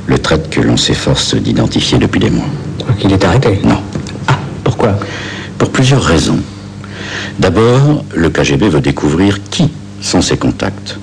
le 0.07 0.17
traître 0.17 0.49
que 0.49 0.61
l'on 0.61 0.77
s'efforce 0.77 1.35
d'identifier 1.35 1.99
depuis 1.99 2.19
des 2.19 2.31
mois. 2.31 2.49
Il 3.03 3.13
est 3.13 3.23
arrêté? 3.23 3.59
Non. 3.63 3.79
Ah, 4.27 4.39
pourquoi? 4.63 4.97
Pour 5.59 5.69
plusieurs 5.69 6.01
raisons. 6.01 6.39
D'abord, 7.37 8.03
le 8.15 8.31
KGB 8.31 8.69
veut 8.69 8.81
découvrir 8.81 9.37
qui 9.51 9.69
sont 10.01 10.23
ses 10.23 10.37
contacts. 10.37 10.97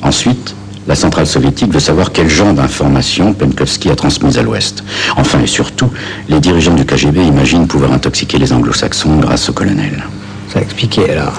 Ensuite, 0.00 0.54
la 0.88 0.94
centrale 0.94 1.26
soviétique 1.26 1.72
veut 1.72 1.80
savoir 1.80 2.12
quel 2.12 2.30
genre 2.30 2.54
d'informations 2.54 3.34
Penkovsky 3.34 3.90
a 3.90 3.94
transmises 3.94 4.38
à 4.38 4.42
l'Ouest. 4.42 4.82
Enfin 5.16 5.40
et 5.40 5.46
surtout, 5.46 5.90
les 6.30 6.40
dirigeants 6.40 6.74
du 6.74 6.86
KGB 6.86 7.24
imaginent 7.24 7.66
pouvoir 7.66 7.92
intoxiquer 7.92 8.38
les 8.38 8.54
anglo-saxons 8.54 9.18
grâce 9.18 9.50
au 9.50 9.52
colonel. 9.52 10.02
Ça 10.52 10.62
expliquait 10.62 11.10
alors. 11.10 11.34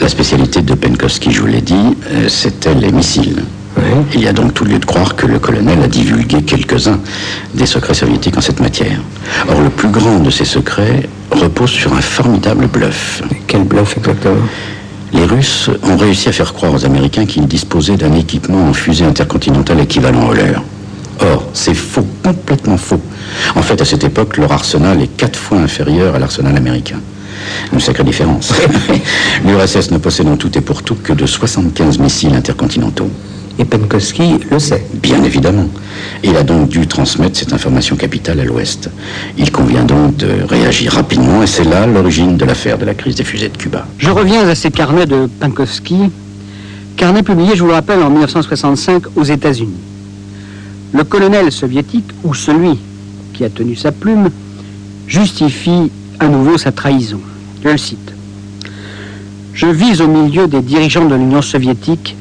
La 0.00 0.08
spécialité 0.08 0.62
de 0.62 0.74
Penkovsky, 0.74 1.30
je 1.30 1.42
vous 1.42 1.46
l'ai 1.46 1.60
dit, 1.60 1.96
euh, 2.10 2.28
c'était 2.28 2.74
les 2.74 2.90
missiles. 2.90 3.44
Il 4.14 4.20
y 4.20 4.28
a 4.28 4.32
donc 4.32 4.54
tout 4.54 4.64
lieu 4.64 4.78
de 4.78 4.84
croire 4.84 5.14
que 5.14 5.26
le 5.26 5.38
colonel 5.38 5.80
a 5.82 5.86
divulgué 5.86 6.42
quelques-uns 6.42 6.98
des 7.54 7.66
secrets 7.66 7.94
soviétiques 7.94 8.36
en 8.36 8.40
cette 8.40 8.60
matière. 8.60 8.98
Or, 9.48 9.60
le 9.60 9.70
plus 9.70 9.88
grand 9.88 10.18
de 10.18 10.30
ces 10.30 10.44
secrets 10.44 11.08
repose 11.30 11.70
sur 11.70 11.94
un 11.94 12.00
formidable 12.00 12.66
bluff. 12.66 13.22
Quel 13.46 13.64
bluff 13.64 13.96
exactement? 13.96 14.34
Les 15.12 15.24
Russes 15.24 15.70
ont 15.82 15.96
réussi 15.96 16.28
à 16.28 16.32
faire 16.32 16.52
croire 16.52 16.72
aux 16.72 16.84
Américains 16.84 17.26
qu'ils 17.26 17.46
disposaient 17.46 17.96
d'un 17.96 18.14
équipement 18.14 18.68
en 18.68 18.72
fusée 18.72 19.04
intercontinentale 19.04 19.80
équivalent 19.80 20.28
au 20.28 20.34
leur. 20.34 20.62
Or, 21.20 21.44
c'est 21.52 21.74
faux, 21.74 22.06
complètement 22.22 22.76
faux. 22.76 23.00
En 23.54 23.62
fait, 23.62 23.80
à 23.80 23.84
cette 23.84 24.04
époque, 24.04 24.36
leur 24.36 24.52
arsenal 24.52 25.02
est 25.02 25.16
quatre 25.16 25.38
fois 25.38 25.58
inférieur 25.58 26.14
à 26.14 26.18
l'arsenal 26.18 26.56
américain. 26.56 27.00
Une 27.72 27.80
sacrée 27.80 28.04
différence. 28.04 28.52
L'URSS 29.44 29.90
ne 29.90 29.98
possède 29.98 30.28
en 30.28 30.36
tout 30.36 30.56
et 30.56 30.60
pour 30.60 30.82
tout 30.82 30.96
que 30.96 31.12
de 31.12 31.26
75 31.26 31.98
missiles 31.98 32.34
intercontinentaux. 32.34 33.10
Et 33.60 33.66
Penkowski 33.66 34.38
le 34.50 34.58
sait. 34.58 34.82
Bien 34.94 35.22
évidemment. 35.22 35.68
Il 36.24 36.34
a 36.34 36.42
donc 36.42 36.70
dû 36.70 36.86
transmettre 36.86 37.38
cette 37.38 37.52
information 37.52 37.94
capitale 37.94 38.40
à 38.40 38.44
l'Ouest. 38.44 38.88
Il 39.36 39.52
convient 39.52 39.84
donc 39.84 40.16
de 40.16 40.28
réagir 40.48 40.94
rapidement 40.94 41.42
et 41.42 41.46
c'est 41.46 41.64
là 41.64 41.86
l'origine 41.86 42.38
de 42.38 42.46
l'affaire 42.46 42.78
de 42.78 42.86
la 42.86 42.94
crise 42.94 43.16
des 43.16 43.24
fusées 43.24 43.50
de 43.50 43.56
Cuba. 43.58 43.86
Je 43.98 44.08
reviens 44.08 44.48
à 44.48 44.54
ces 44.54 44.70
carnets 44.70 45.04
de 45.04 45.28
Penkowski. 45.40 46.10
Carnets 46.96 47.22
publiés, 47.22 47.54
je 47.54 47.60
vous 47.60 47.66
le 47.66 47.74
rappelle, 47.74 48.02
en 48.02 48.08
1965 48.08 49.02
aux 49.14 49.24
États-Unis. 49.24 49.76
Le 50.94 51.04
colonel 51.04 51.52
soviétique, 51.52 52.08
ou 52.24 52.32
celui 52.32 52.78
qui 53.34 53.44
a 53.44 53.50
tenu 53.50 53.76
sa 53.76 53.92
plume, 53.92 54.30
justifie 55.06 55.90
à 56.18 56.28
nouveau 56.28 56.56
sa 56.56 56.72
trahison. 56.72 57.20
Je 57.62 57.68
le 57.68 57.76
cite. 57.76 58.12
Je 59.52 59.66
vis 59.66 60.00
au 60.00 60.08
milieu 60.08 60.46
des 60.46 60.62
dirigeants 60.62 61.04
de 61.04 61.14
l'Union 61.14 61.42
soviétique 61.42 62.16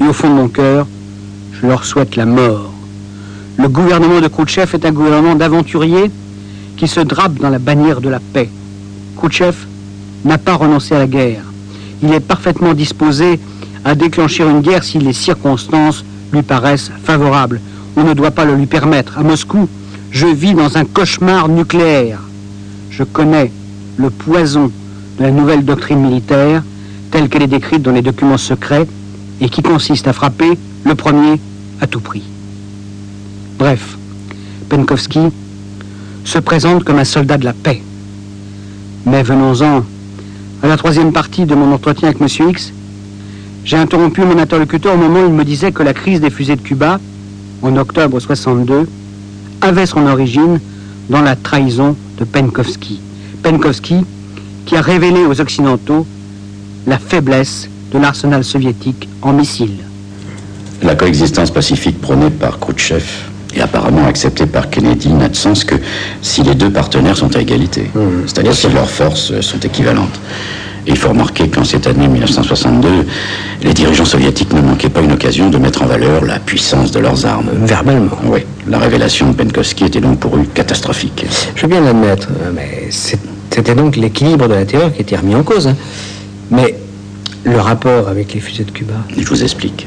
et 0.00 0.06
au 0.06 0.12
fond 0.12 0.30
de 0.30 0.34
mon 0.34 0.48
cœur, 0.48 0.86
je 1.52 1.66
leur 1.66 1.84
souhaite 1.84 2.16
la 2.16 2.26
mort. 2.26 2.72
Le 3.58 3.68
gouvernement 3.68 4.20
de 4.20 4.28
Khrouchtchev 4.28 4.74
est 4.74 4.86
un 4.86 4.92
gouvernement 4.92 5.34
d'aventuriers 5.34 6.10
qui 6.76 6.88
se 6.88 7.00
drape 7.00 7.34
dans 7.34 7.50
la 7.50 7.58
bannière 7.58 8.00
de 8.00 8.08
la 8.08 8.20
paix. 8.20 8.48
Khrouchtchev 9.16 9.54
n'a 10.24 10.38
pas 10.38 10.54
renoncé 10.54 10.94
à 10.94 10.98
la 10.98 11.06
guerre. 11.06 11.42
Il 12.02 12.12
est 12.12 12.20
parfaitement 12.20 12.72
disposé 12.72 13.38
à 13.84 13.94
déclencher 13.94 14.44
une 14.44 14.60
guerre 14.60 14.84
si 14.84 14.98
les 14.98 15.12
circonstances 15.12 16.04
lui 16.32 16.42
paraissent 16.42 16.90
favorables. 17.04 17.60
On 17.96 18.04
ne 18.04 18.14
doit 18.14 18.30
pas 18.30 18.44
le 18.44 18.54
lui 18.54 18.66
permettre. 18.66 19.18
À 19.18 19.22
Moscou, 19.22 19.68
je 20.10 20.26
vis 20.26 20.54
dans 20.54 20.78
un 20.78 20.84
cauchemar 20.84 21.48
nucléaire. 21.48 22.20
Je 22.90 23.04
connais 23.04 23.52
le 23.98 24.08
poison 24.08 24.70
de 25.18 25.22
la 25.22 25.30
nouvelle 25.30 25.64
doctrine 25.64 26.00
militaire 26.00 26.62
telle 27.10 27.28
qu'elle 27.28 27.42
est 27.42 27.46
décrite 27.48 27.82
dans 27.82 27.92
les 27.92 28.02
documents 28.02 28.38
secrets 28.38 28.86
et 29.40 29.48
qui 29.48 29.62
consiste 29.62 30.08
à 30.08 30.12
frapper 30.12 30.58
le 30.84 30.94
premier 30.94 31.40
à 31.80 31.86
tout 31.86 32.00
prix. 32.00 32.22
Bref, 33.58 33.96
Penkovski 34.68 35.20
se 36.24 36.38
présente 36.38 36.84
comme 36.84 36.98
un 36.98 37.04
soldat 37.04 37.38
de 37.38 37.44
la 37.44 37.52
paix. 37.52 37.82
Mais 39.06 39.22
venons-en 39.22 39.82
à 40.62 40.68
la 40.68 40.76
troisième 40.76 41.12
partie 41.12 41.46
de 41.46 41.54
mon 41.54 41.72
entretien 41.72 42.08
avec 42.08 42.20
M. 42.20 42.50
X. 42.50 42.72
J'ai 43.64 43.76
interrompu 43.76 44.22
mon 44.22 44.38
interlocuteur 44.38 44.94
au 44.94 44.98
moment 44.98 45.22
où 45.22 45.28
il 45.28 45.32
me 45.32 45.44
disait 45.44 45.72
que 45.72 45.82
la 45.82 45.94
crise 45.94 46.20
des 46.20 46.30
fusées 46.30 46.56
de 46.56 46.60
Cuba, 46.60 47.00
en 47.62 47.76
octobre 47.76 48.20
62, 48.20 48.88
avait 49.62 49.86
son 49.86 50.06
origine 50.06 50.60
dans 51.08 51.22
la 51.22 51.36
trahison 51.36 51.96
de 52.18 52.24
Penkovski. 52.24 53.00
Penkovski 53.42 54.04
qui 54.66 54.76
a 54.76 54.82
révélé 54.82 55.24
aux 55.24 55.40
Occidentaux 55.40 56.06
la 56.86 56.98
faiblesse 56.98 57.68
de 57.92 57.98
l'arsenal 57.98 58.44
soviétique 58.44 59.08
en 59.22 59.32
missiles. 59.32 59.84
La 60.82 60.94
coexistence 60.94 61.50
pacifique 61.50 62.00
prônée 62.00 62.30
par 62.30 62.58
Khrouchtchev 62.58 63.04
et 63.54 63.60
apparemment 63.60 64.06
acceptée 64.06 64.46
par 64.46 64.70
Kennedy 64.70 65.08
n'a 65.08 65.28
de 65.28 65.36
sens 65.36 65.64
que 65.64 65.74
si 66.22 66.42
les 66.42 66.54
deux 66.54 66.70
partenaires 66.70 67.16
sont 67.16 67.34
à 67.36 67.40
égalité, 67.40 67.90
mmh. 67.94 68.00
c'est-à-dire 68.26 68.54
si 68.54 68.68
leurs 68.68 68.88
forces 68.88 69.40
sont 69.40 69.58
équivalentes. 69.58 70.20
il 70.86 70.96
faut 70.96 71.08
remarquer 71.08 71.48
qu'en 71.48 71.64
cette 71.64 71.86
année 71.86 72.08
1962, 72.08 72.88
les 73.62 73.74
dirigeants 73.74 74.04
soviétiques 74.04 74.52
ne 74.52 74.60
manquaient 74.60 74.88
pas 74.88 75.00
une 75.00 75.12
occasion 75.12 75.50
de 75.50 75.58
mettre 75.58 75.82
en 75.82 75.86
valeur 75.86 76.24
la 76.24 76.38
puissance 76.38 76.92
de 76.92 77.00
leurs 77.00 77.26
armes. 77.26 77.50
Verbalement. 77.64 78.16
Oui. 78.24 78.40
La 78.68 78.78
révélation 78.78 79.30
de 79.30 79.34
Penkovsky 79.34 79.84
était 79.84 80.00
donc 80.00 80.20
pour 80.20 80.36
eux 80.36 80.46
catastrophique. 80.54 81.26
Je 81.54 81.62
veux 81.62 81.68
bien 81.68 81.80
l'admettre, 81.80 82.28
mais 82.54 82.88
c'était 82.90 83.74
donc 83.74 83.96
l'équilibre 83.96 84.48
de 84.48 84.54
la 84.54 84.64
terreur 84.64 84.92
qui 84.92 85.02
était 85.02 85.16
remis 85.16 85.34
en 85.34 85.42
cause. 85.42 85.66
Hein. 85.66 85.76
Mais 86.50 86.74
le 87.50 87.60
rapport 87.60 88.08
avec 88.08 88.32
les 88.34 88.40
fusées 88.40 88.64
de 88.64 88.70
Cuba 88.70 88.94
Je 89.16 89.26
vous 89.26 89.42
explique. 89.42 89.86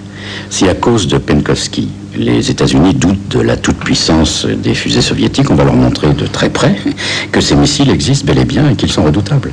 Si 0.50 0.68
à 0.68 0.74
cause 0.74 1.08
de 1.08 1.18
Penkovsky, 1.18 1.90
les 2.16 2.52
États-Unis 2.52 2.94
doutent 2.94 3.30
de 3.30 3.40
la 3.40 3.58
toute-puissance 3.58 4.46
des 4.46 4.74
fusées 4.74 5.02
soviétiques, 5.02 5.50
on 5.50 5.56
va 5.56 5.64
leur 5.64 5.74
montrer 5.74 6.14
de 6.14 6.26
très 6.28 6.50
près 6.50 6.76
que 7.32 7.42
ces 7.42 7.56
missiles 7.56 7.90
existent 7.90 8.28
bel 8.28 8.40
et 8.40 8.46
bien 8.46 8.70
et 8.70 8.76
qu'ils 8.76 8.92
sont 8.92 9.04
redoutables. 9.04 9.52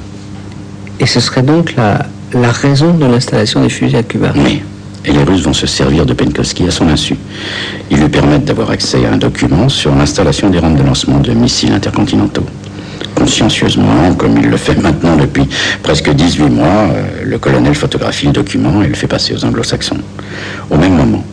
Et 0.99 1.07
ce 1.07 1.20
serait 1.20 1.42
donc 1.42 1.75
la, 1.77 2.07
la 2.35 2.53
raison 2.53 2.92
de 2.94 3.07
l'installation 3.07 3.62
des 3.62 3.70
fusées 3.70 3.99
à 3.99 4.03
Cuba 4.03 4.33
Oui. 4.37 4.62
Et 5.05 5.12
les 5.12 5.23
Russes 5.23 5.42
vont 5.42 5.55
se 5.55 5.66
servir 5.66 6.05
de 6.05 6.12
Penkovsky 6.12 6.66
à 6.66 6.70
son 6.70 6.88
insu. 6.88 7.16
Ils 7.90 7.99
lui 7.99 8.09
permettent 8.09 8.44
d'avoir 8.44 8.70
accès 8.70 9.07
à 9.07 9.12
un 9.12 9.16
document 9.16 9.68
sur 9.68 9.94
l'installation 9.94 10.51
des 10.51 10.59
rampes 10.59 10.77
de 10.77 10.83
lancement 10.83 11.20
de 11.20 11.33
missiles 11.33 11.73
intercontinentaux 11.73 12.44
consciencieusement, 13.30 14.12
comme 14.18 14.38
il 14.38 14.48
le 14.48 14.56
fait 14.56 14.74
maintenant 14.82 15.16
depuis 15.16 15.44
presque 15.84 16.10
18 16.10 16.48
mois, 16.50 16.66
euh, 16.66 17.22
le 17.24 17.38
colonel 17.38 17.76
photographie 17.76 18.26
le 18.26 18.32
document 18.32 18.82
et 18.82 18.88
le 18.88 18.94
fait 18.94 19.06
passer 19.06 19.34
aux 19.34 19.44
anglo-saxons. 19.44 19.98
Au 20.68 20.76
même 20.76 20.96
moment, 20.96 21.24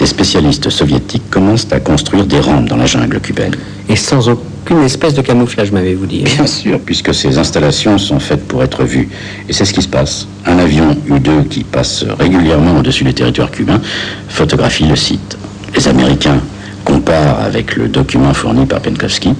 des 0.00 0.06
spécialistes 0.06 0.68
soviétiques 0.68 1.30
commencent 1.30 1.68
à 1.70 1.78
construire 1.78 2.26
des 2.26 2.40
rampes 2.40 2.68
dans 2.68 2.76
la 2.76 2.86
jungle 2.86 3.20
cubaine. 3.20 3.54
Et 3.88 3.94
sans 3.94 4.28
aucune 4.28 4.82
espèce 4.82 5.14
de 5.14 5.22
camouflage, 5.22 5.70
m'avez-vous 5.70 6.06
dit 6.06 6.24
Bien 6.24 6.46
sûr, 6.46 6.80
puisque 6.80 7.14
ces 7.14 7.38
installations 7.38 7.98
sont 7.98 8.18
faites 8.18 8.48
pour 8.48 8.64
être 8.64 8.82
vues. 8.82 9.08
Et 9.48 9.52
c'est 9.52 9.64
ce 9.64 9.72
qui 9.72 9.82
se 9.82 9.88
passe. 9.88 10.26
Un 10.46 10.58
avion 10.58 10.96
U-2 11.06 11.46
qui 11.46 11.62
passe 11.62 12.04
régulièrement 12.18 12.78
au-dessus 12.78 13.04
des 13.04 13.14
territoires 13.14 13.52
cubains 13.52 13.80
photographie 14.28 14.86
le 14.86 14.96
site. 14.96 15.38
Les 15.76 15.86
Américains 15.86 16.40
comparent 16.84 17.40
avec 17.40 17.76
le 17.76 17.86
document 17.86 18.34
fourni 18.34 18.66
par 18.66 18.80
Penkovsky 18.80 19.34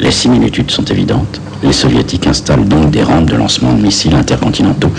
les 0.00 0.10
similitudes 0.10 0.70
sont 0.70 0.84
évidentes. 0.84 1.40
Les 1.62 1.72
soviétiques 1.72 2.26
installent 2.26 2.66
donc 2.66 2.90
des 2.90 3.02
rampes 3.02 3.26
de 3.26 3.36
lancement 3.36 3.72
de 3.74 3.82
missiles 3.82 4.14
intercontinentaux 4.14 4.90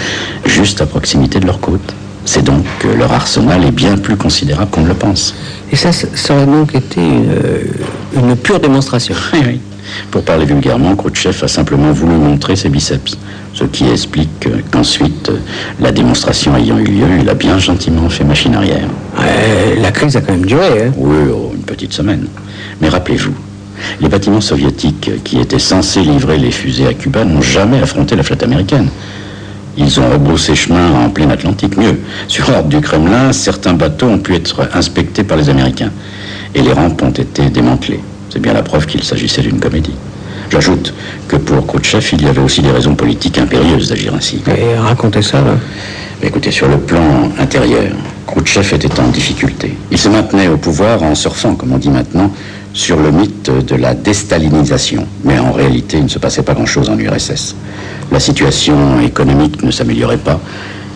juste 0.46 0.82
à 0.82 0.86
proximité 0.86 1.40
de 1.40 1.48
leurs 1.48 1.60
côtes. 1.60 1.94
C'est 2.24 2.44
donc 2.44 2.64
que 2.80 2.88
leur 2.88 3.12
arsenal 3.12 3.66
est 3.66 3.72
bien 3.72 3.98
plus 3.98 4.16
considérable 4.16 4.70
qu'on 4.70 4.82
ne 4.82 4.90
le 4.90 4.94
pense. 4.94 5.34
Et 5.72 5.76
ça, 5.76 5.92
ça 5.92 6.36
aurait 6.36 6.46
donc 6.46 6.76
été 6.76 7.02
une, 8.16 8.36
pure 8.36 8.60
démonstration. 8.60 9.16
Oui, 9.34 9.40
oui. 9.46 9.60
Pour 10.12 10.24
parler 10.24 10.46
vulgairement, 10.46 10.96
Khrouchtchev 10.96 11.44
a 11.44 11.48
simplement 11.48 11.92
voulu 11.92 12.14
montrer 12.14 12.56
ses 12.56 12.70
biceps, 12.70 13.18
ce 13.54 13.64
qui 13.64 13.90
explique 13.90 14.48
qu'ensuite, 14.72 15.32
la 15.82 15.92
démonstration 15.92 16.56
ayant 16.56 16.78
eu 16.78 16.86
lieu, 16.86 17.08
il 17.20 17.28
a 17.28 17.34
bien 17.34 17.58
gentiment 17.58 18.08
fait 18.08 18.24
machine 18.24 18.56
arrière. 18.56 18.88
la 19.82 19.92
crise 19.92 20.16
a 20.16 20.22
quand 20.22 20.34
même 20.34 20.46
duré. 20.46 20.84
Hein 20.84 20.92
oui, 20.96 21.18
oh, 21.34 21.52
une 21.56 21.64
petite 21.64 21.92
semaine. 21.92 22.28
Mais 22.80 22.90
rappelez-vous, 22.90 23.34
les 24.00 24.10
bâtiments 24.10 24.42
soviétiques 24.42 25.12
qui 25.24 25.40
étaient 25.40 25.60
censés 25.60 26.02
livrer 26.02 26.38
les 26.38 26.52
fusées 26.52 26.88
à 26.88 26.94
Cuba 26.94 27.26
n'ont 27.26 27.42
jamais 27.42 27.80
affronté 27.80 28.16
la 28.16 28.24
flotte 28.24 28.44
américaine. 28.44 28.90
Ils 29.78 30.00
ont 30.00 30.10
rebroussé 30.10 30.56
chemin 30.56 30.92
en 30.92 31.10
plein 31.10 31.30
Atlantique. 31.30 31.78
Mieux, 31.78 32.00
sur 32.28 32.50
ordre 32.50 32.68
du 32.68 32.82
Kremlin, 32.82 33.32
certains 33.32 33.74
bateaux 33.74 34.08
ont 34.08 34.20
pu 34.20 34.36
être 34.36 34.68
inspectés 34.74 35.24
par 35.24 35.38
les 35.38 35.50
Américains. 35.50 35.92
Et 36.54 36.62
les 36.62 36.74
rampes 36.74 37.02
ont 37.02 37.12
été 37.12 37.50
démantelées. 37.50 38.02
C'est 38.30 38.42
bien 38.42 38.54
la 38.54 38.64
preuve 38.64 38.86
qu'il 38.86 39.04
s'agissait 39.04 39.42
d'une 39.42 39.60
comédie. 39.60 39.96
J'ajoute 40.52 40.94
que 41.30 41.38
pour 41.38 41.66
Khrouchtchev, 41.66 42.10
il 42.12 42.24
y 42.24 42.28
avait 42.28 42.42
aussi 42.42 42.62
des 42.62 42.72
raisons 42.72 42.94
politiques 42.94 43.38
impérieuses 43.38 43.88
d'agir 43.88 44.14
ainsi. 44.14 44.42
Et 44.48 44.78
racontez 44.78 45.22
ça, 45.22 45.40
là. 45.40 45.56
Écoutez, 46.22 46.52
sur 46.52 46.68
le 46.68 46.78
plan 46.78 47.32
intérieur, 47.40 47.94
Khrouchtchev 48.28 48.76
était 48.76 49.00
en 49.00 49.08
difficulté. 49.08 49.78
Il 49.92 49.98
se 49.98 50.10
maintenait 50.10 50.50
au 50.50 50.58
pouvoir 50.58 51.04
en 51.04 51.16
surfant, 51.16 51.56
comme 51.56 51.72
on 51.72 51.78
dit 51.78 51.90
maintenant, 51.90 52.30
sur 52.74 52.98
le 52.98 53.12
mythe 53.12 53.50
de 53.50 53.76
la 53.76 53.94
déstalinisation. 53.94 55.08
Mais 55.24 55.40
en 55.40 55.54
réalité, 55.54 55.98
il 56.00 56.04
ne 56.04 56.10
se 56.10 56.20
passait 56.20 56.44
pas 56.44 56.54
grand-chose 56.54 56.90
en 56.90 57.00
URSS. 57.00 57.56
La 58.12 58.20
situation 58.20 59.00
économique 59.00 59.64
ne 59.64 59.72
s'améliorait 59.72 60.18
pas 60.18 60.42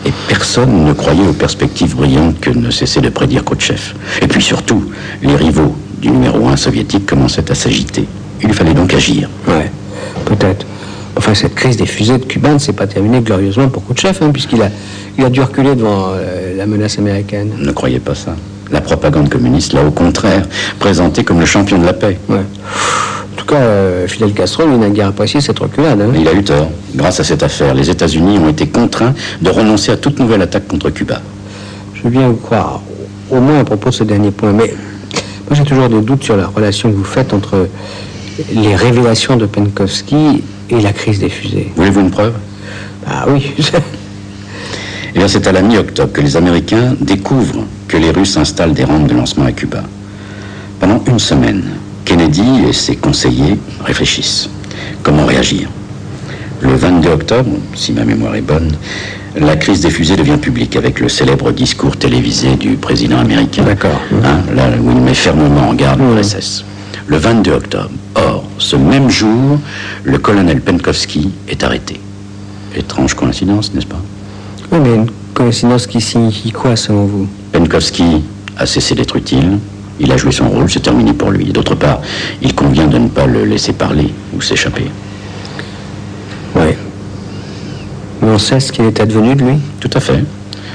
et 0.06 0.12
personne 0.28 0.84
ne 0.84 0.92
croyait 0.92 1.28
aux 1.28 1.34
perspectives 1.34 1.96
brillantes 1.96 2.42
que 2.42 2.50
ne 2.50 2.72
cessait 2.72 3.02
de 3.02 3.10
prédire 3.10 3.46
Khrouchtchev. 3.46 3.94
Et 4.22 4.28
puis 4.28 4.42
surtout, 4.42 4.92
les 5.24 5.36
rivaux 5.38 5.78
du 6.02 6.12
numéro 6.12 6.46
1 6.50 6.58
soviétique 6.58 7.06
commençaient 7.06 7.50
à 7.50 7.56
s'agiter. 7.56 8.06
Il 8.42 8.54
fallait 8.54 8.74
donc 8.74 8.94
agir. 8.94 9.30
Ouais, 9.48 9.72
peut-être. 10.26 10.66
Enfin, 11.18 11.34
cette 11.34 11.56
crise 11.56 11.78
des 11.78 11.86
fusées 11.86 12.18
de 12.18 12.26
Cuba 12.26 12.50
ne 12.50 12.58
s'est 12.58 12.74
pas 12.74 12.88
terminée 12.88 13.22
glorieusement 13.22 13.70
pour 13.70 13.84
Khrouchtchev, 13.86 14.18
hein, 14.22 14.32
puisqu'il 14.32 14.62
a, 14.62 14.70
il 15.18 15.24
a 15.24 15.30
dû 15.30 15.42
reculer 15.42 15.76
devant 15.76 16.10
euh, 16.10 16.56
la 16.56 16.66
menace 16.66 17.00
américaine. 17.00 17.52
Ne 17.58 17.72
croyez 17.72 18.00
pas 18.00 18.16
ça. 18.16 18.36
La 18.72 18.82
propagande 18.82 19.30
communiste 19.30 19.74
l'a 19.74 19.84
au 19.84 19.92
contraire 19.92 20.46
présenté 20.80 21.24
comme 21.24 21.40
le 21.40 21.46
champion 21.46 21.78
de 21.78 21.86
la 21.86 21.94
paix. 21.94 22.18
Ouais. 22.28 22.40
En 22.40 23.38
tout 23.38 23.46
cas, 23.46 23.56
euh, 23.56 24.08
Fidel 24.08 24.34
Castro, 24.34 24.64
il 24.70 24.80
n'a 24.80 24.90
guère 24.90 25.08
apprécié 25.08 25.40
cette 25.40 25.60
reculade. 25.60 26.02
Hein. 26.02 26.12
Il 26.16 26.28
a 26.28 26.34
eu 26.34 26.44
tort. 26.44 26.70
Grâce 26.96 27.20
à 27.20 27.24
cette 27.24 27.44
affaire, 27.44 27.74
les 27.74 27.90
États-Unis 27.90 28.40
ont 28.40 28.50
été 28.50 28.68
contraints 28.68 29.14
de 29.42 29.50
renoncer 29.50 29.92
à 29.92 29.98
toute 29.98 30.20
nouvelle 30.20 30.42
attaque 30.42 30.68
contre 30.68 30.90
Cuba. 30.90 31.22
Je 31.94 32.04
veux 32.04 32.10
bien 32.10 32.28
vous 32.28 32.36
croire, 32.36 32.82
au 33.30 33.40
moins 33.40 33.60
à 33.60 33.64
propos 33.64 33.90
de 33.90 33.96
ce 33.96 34.04
dernier 34.04 34.32
point. 34.32 34.52
Mais 34.52 34.74
moi, 35.48 35.56
j'ai 35.56 35.64
toujours 35.64 35.90
des 35.90 36.02
doutes 36.02 36.24
sur 36.24 36.36
la 36.36 36.48
relation 36.48 36.90
que 36.92 36.96
vous 36.96 37.04
faites 37.04 37.34
entre 37.34 37.68
les 38.54 38.76
révélations 38.76 39.38
de 39.38 39.46
Penkovsky 39.46 40.44
et 40.70 40.82
la 40.82 40.94
crise 40.94 41.20
des 41.20 41.30
fusées. 41.30 41.72
Voulez-vous 41.76 42.02
une 42.02 42.12
preuve? 42.12 42.34
Ah 43.08 43.26
oui. 43.28 43.52
Eh 45.16 45.20
bien, 45.20 45.30
c'est 45.30 45.48
à 45.48 45.54
la 45.54 45.62
mi-octobre 45.62 46.12
que 46.12 46.20
les 46.20 46.36
Américains 46.36 46.94
découvrent 47.00 47.64
que 47.88 47.96
les 47.96 48.12
Russes 48.12 48.36
installent 48.36 48.74
des 48.74 48.84
rampes 48.84 49.08
de 49.08 49.14
lancement 49.16 49.46
à 49.46 49.54
Cuba. 49.54 49.82
Pendant 50.82 51.02
une 51.08 51.20
semaine, 51.20 51.64
Kennedy 52.04 52.66
et 52.68 52.74
ses 52.74 52.98
conseillers 52.98 53.58
réfléchissent. 53.86 54.50
Comment 55.04 55.26
réagir? 55.26 55.70
Le 56.60 56.76
22 56.76 57.08
octobre, 57.08 57.50
si 57.76 57.94
ma 57.94 58.04
mémoire 58.04 58.36
est 58.36 58.42
bonne, 58.42 58.76
la 59.38 59.56
crise 59.56 59.80
des 59.80 59.90
fusées 59.90 60.18
devient 60.18 60.36
publique 60.36 60.76
avec 60.76 61.00
le 61.00 61.08
célèbre 61.08 61.54
discours 61.54 61.96
télévisé 61.96 62.58
du 62.58 62.76
président 62.76 63.20
américain. 63.20 63.64
D'accord. 63.64 64.02
Hein, 64.22 64.42
là 64.54 64.68
où 64.82 64.92
il 64.92 64.98
met 64.98 65.14
fermement 65.14 65.70
en 65.70 65.74
garde 65.74 66.02
l'URSS. 66.02 66.66
Le 67.08 67.16
22 67.16 67.52
octobre. 67.54 67.92
Ce 68.58 68.76
même 68.76 69.10
jour, 69.10 69.60
le 70.04 70.18
colonel 70.18 70.62
Penkovski 70.62 71.32
est 71.48 71.64
arrêté. 71.64 72.00
Étrange 72.76 73.14
coïncidence, 73.14 73.74
n'est-ce 73.74 73.86
pas? 73.86 74.02
Oui, 74.72 74.80
mais 74.82 74.96
une 74.96 75.10
coïncidence 75.34 75.88
qui 75.88 76.02
signifie 76.02 76.52
quoi 76.52 76.76
selon 76.76 77.06
vous? 77.06 77.28
Penkovski 77.52 78.24
a 78.58 78.66
cessé 78.66 78.96
d'être 78.96 79.16
utile, 79.18 79.60
il 80.00 80.12
a 80.12 80.18
joué 80.18 80.32
son 80.32 80.50
rôle, 80.50 80.70
c'est 80.70 80.82
terminé 80.82 81.14
pour 81.14 81.32
lui. 81.32 81.46
D'autre 81.46 81.76
part, 81.76 82.02
il 82.42 82.54
convient 82.56 82.88
de 82.88 82.98
ne 82.98 83.08
pas 83.08 83.26
le 83.26 83.46
laisser 83.46 83.74
parler 83.74 84.14
ou 84.34 84.42
s'échapper. 84.42 84.90
Oui. 86.56 86.74
Mais 88.22 88.30
on 88.30 88.40
sait 88.40 88.60
ce 88.60 88.72
qu'il 88.72 88.86
est 88.86 89.00
advenu 89.00 89.36
de 89.36 89.44
lui? 89.44 89.56
Tout 89.80 89.92
à 89.94 90.00
fait. 90.00 90.24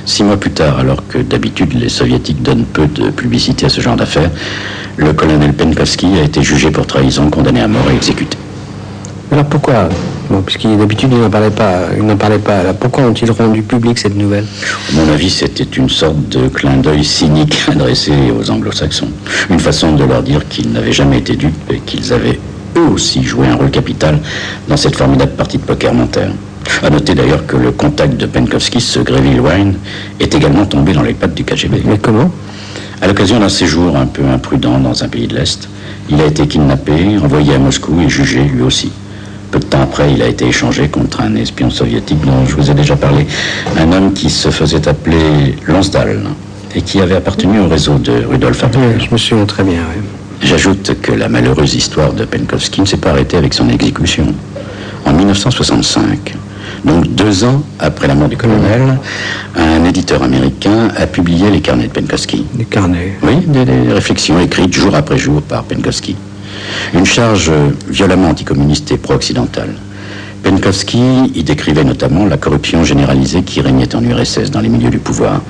Six 0.07 0.23
mois 0.25 0.39
plus 0.39 0.51
tard, 0.51 0.79
alors 0.79 1.07
que 1.09 1.19
d'habitude 1.19 1.75
les 1.75 1.89
soviétiques 1.89 2.43
donnent 2.43 2.65
peu 2.65 2.87
de 2.87 3.11
publicité 3.11 3.67
à 3.67 3.69
ce 3.69 3.81
genre 3.81 3.97
d'affaires, 3.97 4.31
le 5.01 5.13
colonel 5.15 5.53
Penkovsky 5.55 6.07
a 6.21 6.25
été 6.25 6.43
jugé 6.43 6.71
pour 6.71 6.87
trahison, 6.87 7.31
condamné 7.31 7.61
à 7.61 7.69
mort 7.69 7.85
et 7.91 7.97
exécuté. 7.97 8.37
Alors 9.33 9.47
pourquoi 9.47 9.89
Bon, 10.29 10.43
puisqu'il 10.43 10.77
d'habitude 10.77 11.11
il 11.13 11.19
n'en 11.19 11.31
parlait 11.31 11.51
pas, 11.51 11.87
il 11.97 12.05
n'en 12.05 12.17
parlait 12.17 12.39
pas. 12.39 12.73
pourquoi 12.79 13.05
ont-ils 13.05 13.31
rendu 13.31 13.63
public 13.63 13.99
cette 13.99 14.17
nouvelle? 14.17 14.45
À 14.91 14.93
mon 14.95 15.13
avis, 15.13 15.31
c'était 15.31 15.65
une 15.65 15.89
sorte 15.89 16.29
de 16.29 16.49
clin 16.49 16.77
d'œil 16.77 17.05
cynique 17.05 17.57
adressé 17.69 18.13
aux 18.39 18.49
Anglo-Saxons, 18.51 19.09
une 19.49 19.59
façon 19.59 19.93
de 19.93 20.05
leur 20.05 20.23
dire 20.23 20.47
qu'ils 20.49 20.71
n'avaient 20.71 20.93
jamais 20.93 21.19
été 21.19 21.35
dupes 21.35 21.71
et 21.71 21.79
qu'ils 21.79 22.13
avaient 22.13 22.39
eux 22.77 22.89
aussi 22.93 23.25
joué 23.25 23.49
un 23.49 23.57
rôle 23.57 23.71
capital 23.71 24.19
dans 24.69 24.77
cette 24.77 24.97
formidable 24.97 25.33
partie 25.33 25.59
de 25.59 25.63
poker 25.63 25.93
montaire. 25.95 26.31
A 26.83 26.91
noter 26.91 27.15
d'ailleurs 27.15 27.47
que 27.47 27.57
le 27.57 27.73
contact 27.73 28.17
de 28.17 28.27
Penkovsky, 28.27 28.81
ce 28.81 29.01
Greville 29.01 29.41
Wine, 29.41 29.75
est 30.21 30.35
également 30.35 30.67
tombé 30.67 30.93
dans 30.93 31.03
les 31.03 31.15
pattes 31.15 31.35
du 31.35 31.43
KGB. 31.43 31.83
Mais 31.85 31.99
comment? 31.99 32.31
À 33.03 33.07
l'occasion 33.07 33.41
d'un 33.41 33.49
séjour 33.49 33.97
un 33.97 34.07
peu 34.07 34.23
imprudent 34.27 34.79
dans 34.79 35.03
un 35.03 35.09
pays 35.09 35.27
de 35.27 35.35
l'Est, 35.35 35.69
il 36.11 36.21
a 36.21 36.27
été 36.27 36.47
kidnappé, 36.47 37.17
envoyé 37.23 37.55
à 37.55 37.59
Moscou 37.59 37.99
et 38.03 38.09
jugé 38.11 38.43
lui 38.43 38.61
aussi. 38.61 38.93
Peu 39.51 39.59
de 39.59 39.65
temps 39.65 39.81
après, 39.83 40.13
il 40.13 40.23
a 40.23 40.27
été 40.27 40.47
échangé 40.47 40.89
contre 40.89 41.23
un 41.23 41.35
espion 41.35 41.71
soviétique 41.71 42.21
dont 42.25 42.45
je 42.47 42.55
vous 42.55 42.71
ai 42.71 42.75
déjà 42.75 42.97
parlé, 42.97 43.27
un 43.79 43.91
homme 43.93 44.13
qui 44.13 44.29
se 44.29 44.51
faisait 44.51 44.87
appeler 44.87 45.57
Lonsdal 45.67 46.21
et 46.75 46.83
qui 46.83 47.01
avait 47.01 47.17
appartenu 47.17 47.61
au 47.61 47.69
réseau 47.69 47.99
de 47.99 48.25
Rudolf 48.29 48.63
Appel. 48.63 49.01
je 49.01 49.11
me 49.11 49.17
souviens 49.17 49.47
très 49.47 49.65
bien. 49.65 49.83
J'ajoute 50.43 51.01
que 51.01 51.13
la 51.13 51.29
malheureuse 51.29 51.75
histoire 51.75 52.13
de 52.13 52.25
Penkovsky 52.25 52.83
ne 52.83 52.87
s'est 52.87 52.97
pas 52.99 53.11
arrêtée 53.11 53.39
avec 53.39 53.55
son 53.55 53.69
exécution. 53.71 54.27
En 55.07 55.13
1965, 55.13 56.35
donc 56.85 57.07
deux 57.15 57.45
ans 57.45 57.63
après 57.79 58.07
la 58.07 58.15
mort 58.15 58.29
du 58.29 58.37
colonel, 58.37 58.99
un 59.57 59.85
éditeur 59.85 60.23
américain 60.23 60.89
a 60.97 61.07
publié 61.07 61.51
les 61.51 61.61
carnets 61.61 61.89
de 61.89 61.93
Penkovsky. 61.93 62.47
Des 62.55 62.65
carnets 62.65 63.19
Oui, 63.23 63.37
des, 63.47 63.93
réflexions 63.93 64.41
écrites 64.41 64.73
jour 64.73 64.95
après 64.95 65.19
jour 65.19 65.43
par 65.43 65.65
Penkovsky. 65.65 66.17
Une 66.95 67.07
charge 67.07 67.51
violemment 67.89 68.29
anticommuniste 68.29 68.91
et 68.93 68.99
pro-occidentale. 68.99 69.75
Penkovsky 70.43 71.33
y 71.35 71.43
décrivait 71.43 71.85
notamment 71.85 72.27
la 72.27 72.37
corruption 72.37 72.85
généralisée 72.85 73.43
qui 73.43 73.61
régnait 73.61 73.95
en 73.95 74.03
URSS 74.03 74.51
dans 74.51 74.61
les 74.61 74.69
milieux 74.69 74.91
du 74.91 74.99
pouvoir. 74.99 75.41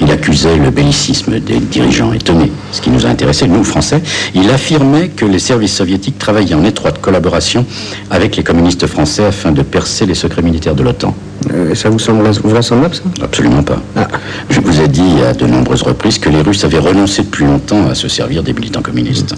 Il 0.00 0.10
accusait 0.10 0.56
le 0.56 0.70
bellicisme 0.70 1.38
des 1.40 1.58
dirigeants 1.58 2.12
étonnés, 2.12 2.52
ce 2.72 2.80
qui 2.80 2.90
nous 2.90 3.06
a 3.06 3.08
intéressé, 3.08 3.46
nous, 3.46 3.64
Français. 3.64 4.02
Il 4.34 4.50
affirmait 4.50 5.08
que 5.08 5.24
les 5.24 5.38
services 5.38 5.74
soviétiques 5.74 6.18
travaillaient 6.18 6.54
en 6.54 6.64
étroite 6.64 7.00
collaboration 7.00 7.66
avec 8.10 8.36
les 8.36 8.42
communistes 8.42 8.86
français 8.86 9.24
afin 9.24 9.52
de 9.52 9.62
percer 9.62 10.06
les 10.06 10.14
secrets 10.14 10.42
militaires 10.42 10.74
de 10.74 10.82
l'OTAN. 10.82 11.14
Euh, 11.52 11.74
ça 11.74 11.90
vous 11.90 11.98
semble 11.98 12.22
vraisemblable, 12.28 12.94
ça? 12.94 13.02
Absolument 13.22 13.62
pas. 13.62 13.80
Ah. 13.96 14.08
Je 14.50 14.60
vous 14.60 14.80
ai 14.80 14.88
dit 14.88 15.22
à 15.28 15.32
de 15.34 15.46
nombreuses 15.46 15.82
reprises 15.82 16.18
que 16.18 16.30
les 16.30 16.40
Russes 16.40 16.64
avaient 16.64 16.78
renoncé 16.78 17.22
depuis 17.22 17.44
longtemps 17.44 17.88
à 17.90 17.94
se 17.94 18.08
servir 18.08 18.42
des 18.42 18.52
militants 18.52 18.82
communistes. 18.82 19.34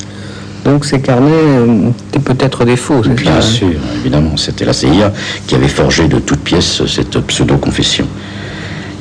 Donc 0.67 0.85
ces 0.85 1.01
carnets 1.01 1.31
euh, 1.31 1.91
étaient 2.09 2.19
peut-être 2.19 2.65
des 2.65 2.75
faux, 2.75 3.01
c'est 3.05 3.15
Bien 3.15 3.41
sûr, 3.41 3.79
évidemment. 4.01 4.37
C'était 4.37 4.65
la 4.65 4.73
CIA 4.73 5.13
qui 5.47 5.55
avait 5.55 5.69
forgé 5.69 6.09
de 6.09 6.19
toutes 6.19 6.41
pièces 6.41 6.85
cette 6.87 7.17
pseudo-confession. 7.21 8.05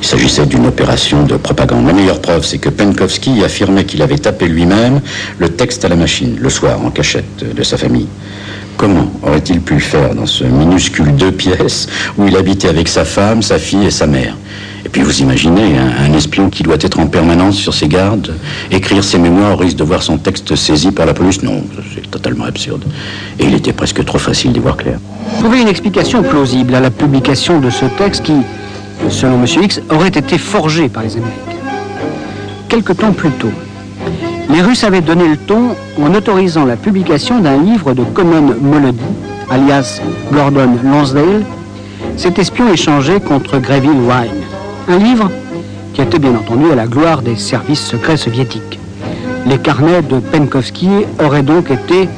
Il 0.00 0.06
s'agissait 0.06 0.46
d'une 0.46 0.66
opération 0.66 1.24
de 1.24 1.36
propagande. 1.36 1.84
La 1.88 1.92
meilleure 1.92 2.20
preuve, 2.20 2.44
c'est 2.44 2.58
que 2.58 2.68
Penkovsky 2.68 3.42
affirmait 3.42 3.84
qu'il 3.84 4.00
avait 4.02 4.18
tapé 4.18 4.46
lui-même 4.46 5.00
le 5.40 5.48
texte 5.48 5.84
à 5.84 5.88
la 5.88 5.96
machine, 5.96 6.36
le 6.38 6.50
soir, 6.50 6.78
en 6.84 6.90
cachette 6.90 7.44
de 7.52 7.62
sa 7.64 7.76
famille. 7.76 8.06
Comment 8.76 9.10
aurait-il 9.24 9.60
pu 9.60 9.74
le 9.74 9.80
faire 9.80 10.14
dans 10.14 10.26
ce 10.26 10.44
minuscule 10.44 11.16
deux 11.16 11.32
pièces 11.32 11.88
où 12.16 12.28
il 12.28 12.36
habitait 12.36 12.68
avec 12.68 12.86
sa 12.86 13.04
femme, 13.04 13.42
sa 13.42 13.58
fille 13.58 13.86
et 13.86 13.90
sa 13.90 14.06
mère? 14.06 14.36
Et 14.86 14.88
puis 14.88 15.02
vous 15.02 15.20
imaginez 15.20 15.76
un, 15.76 16.12
espion 16.12 16.48
qui 16.48 16.62
doit 16.62 16.76
être 16.80 17.00
en 17.00 17.08
permanence 17.08 17.56
sur 17.56 17.74
ses 17.74 17.88
gardes, 17.88 18.32
écrire 18.70 19.02
ses 19.02 19.18
mémoires 19.18 19.54
au 19.54 19.56
risque 19.56 19.76
de 19.76 19.82
voir 19.82 20.00
son 20.00 20.16
texte 20.16 20.54
saisi 20.54 20.92
par 20.92 21.06
la 21.06 21.12
police 21.12 21.42
Non, 21.42 21.64
c'est 21.92 22.08
totalement 22.08 22.44
absurde. 22.44 22.84
Et 23.40 23.46
il 23.46 23.54
était 23.54 23.72
presque 23.72 24.04
trop 24.04 24.18
facile 24.18 24.52
d'y 24.52 24.60
voir 24.60 24.76
clair. 24.76 25.00
Trouver 25.40 25.60
une 25.60 25.66
explication 25.66 26.22
plausible 26.22 26.72
à 26.72 26.78
la 26.78 26.92
publication 26.92 27.58
de 27.58 27.68
ce 27.68 27.84
texte 27.98 28.22
qui, 28.22 28.34
selon 29.08 29.42
M. 29.42 29.46
X, 29.60 29.82
aurait 29.90 30.06
été 30.06 30.38
forgé 30.38 30.88
par 30.88 31.02
les 31.02 31.16
Américains. 31.16 31.40
Quelque 32.68 32.92
temps 32.92 33.12
plus 33.12 33.32
tôt, 33.32 33.50
les 34.50 34.62
Russes 34.62 34.84
avaient 34.84 35.00
donné 35.00 35.26
le 35.26 35.36
ton 35.36 35.74
en 36.00 36.14
autorisant 36.14 36.64
la 36.64 36.76
publication 36.76 37.40
d'un 37.40 37.60
livre 37.60 37.92
de 37.92 38.04
Common 38.04 38.54
Molody, 38.60 39.00
alias 39.50 40.00
Gordon 40.32 40.78
Lonsdale, 40.84 41.44
cet 42.16 42.38
espion 42.38 42.72
échangé 42.72 43.18
contre 43.18 43.58
Greville 43.58 43.90
Wine. 43.90 44.55
Un 44.88 44.98
livre 44.98 45.30
qui 45.94 46.00
était 46.00 46.20
bien 46.20 46.34
entendu 46.36 46.70
à 46.70 46.76
la 46.76 46.86
gloire 46.86 47.20
des 47.20 47.34
services 47.34 47.84
secrets 47.84 48.16
soviétiques. 48.16 48.78
Les 49.46 49.58
carnets 49.58 50.02
de 50.02 50.20
Penkovsky 50.20 50.88
auraient 51.24 51.42
donc 51.42 51.72
été 51.72 52.08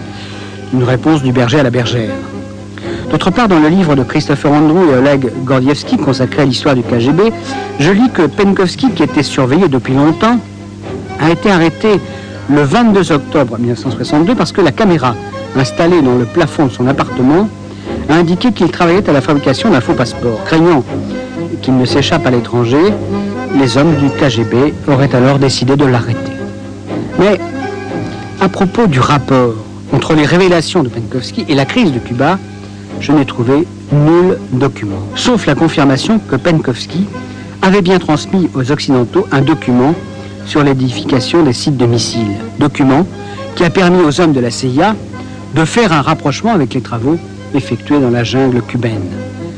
une 0.75 0.85
réponse 0.85 1.23
du 1.23 1.33
berger 1.33 1.61
à 1.61 1.63
la 1.63 1.71
bergère. 1.71 2.13
D'autre 3.11 3.31
part, 3.31 3.49
dans 3.49 3.59
le 3.59 3.69
livre 3.69 3.95
de 3.95 4.03
Christopher 4.03 4.53
Andrew 4.53 4.91
et 4.93 4.97
Oleg 4.99 5.31
Gordievsky 5.45 5.97
consacré 5.97 6.43
à 6.43 6.45
l'histoire 6.45 6.75
du 6.75 6.83
KGB, 6.83 7.33
je 7.81 7.91
lis 7.91 8.11
que 8.13 8.27
Penkovsky, 8.27 8.91
qui 8.91 9.03
était 9.03 9.23
surveillé 9.23 9.69
depuis 9.69 9.95
longtemps, 9.95 10.39
a 11.21 11.31
été 11.31 11.51
arrêté 11.51 11.99
le 12.51 12.61
22 12.61 13.13
octobre 13.13 13.57
1962 13.59 14.35
parce 14.35 14.53
que 14.53 14.61
la 14.61 14.73
caméra 14.73 15.15
installée 15.57 16.03
dans 16.03 16.17
le 16.17 16.27
plafond 16.27 16.67
de 16.67 16.73
son 16.73 16.87
appartement 16.87 17.49
a 18.11 18.15
indiqué 18.15 18.53
qu'il 18.53 18.71
travaillait 18.71 19.09
à 19.09 19.13
la 19.13 19.23
fabrication 19.23 19.71
d'un 19.71 19.81
faux 19.81 19.95
passeport. 19.95 20.45
Craignant 20.45 20.85
ne 21.77 21.85
s'échappe 21.85 22.27
à 22.27 22.31
l'étranger, 22.31 22.93
les 23.59 23.77
hommes 23.77 23.95
du 23.97 24.11
KGB 24.11 24.75
auraient 24.89 25.15
alors 25.15 25.39
décidé 25.39 25.77
de 25.77 25.85
l'arrêter. 25.85 26.33
Mais 27.19 27.39
à 28.41 28.49
propos 28.49 28.87
du 28.87 29.01
rapport 29.01 29.55
entre 29.93 30.15
les 30.15 30.25
révélations 30.25 30.83
de 30.83 30.89
Penkovsky 30.89 31.45
et 31.49 31.55
la 31.55 31.65
crise 31.65 31.93
de 31.93 31.99
Cuba, 31.99 32.39
je 33.01 33.13
n'ai 33.13 33.25
trouvé 33.25 33.67
nul 33.93 34.39
document, 34.53 35.03
sauf 35.15 35.47
la 35.47 35.55
confirmation 35.55 36.19
que 36.19 36.37
Penkovsky 36.37 37.07
avait 37.63 37.83
bien 37.83 37.99
transmis 37.99 38.49
aux 38.55 38.71
Occidentaux 38.71 39.27
un 39.33 39.41
document 39.41 39.95
sur 40.47 40.63
l'édification 40.63 41.43
des 41.43 41.53
sites 41.53 41.77
de 41.77 41.87
missiles. 41.87 42.37
Document 42.59 43.07
qui 43.57 43.65
a 43.65 43.71
permis 43.71 44.03
aux 44.03 44.21
hommes 44.21 44.33
de 44.33 44.41
la 44.41 44.51
CIA 44.51 44.95
de 45.55 45.65
faire 45.65 45.93
un 45.93 46.03
rapprochement 46.03 46.53
avec 46.53 46.75
les 46.75 46.81
travaux 46.81 47.19
effectués 47.55 47.99
dans 47.99 48.11
la 48.11 48.25
jungle 48.25 48.63
cubaine. 48.63 49.11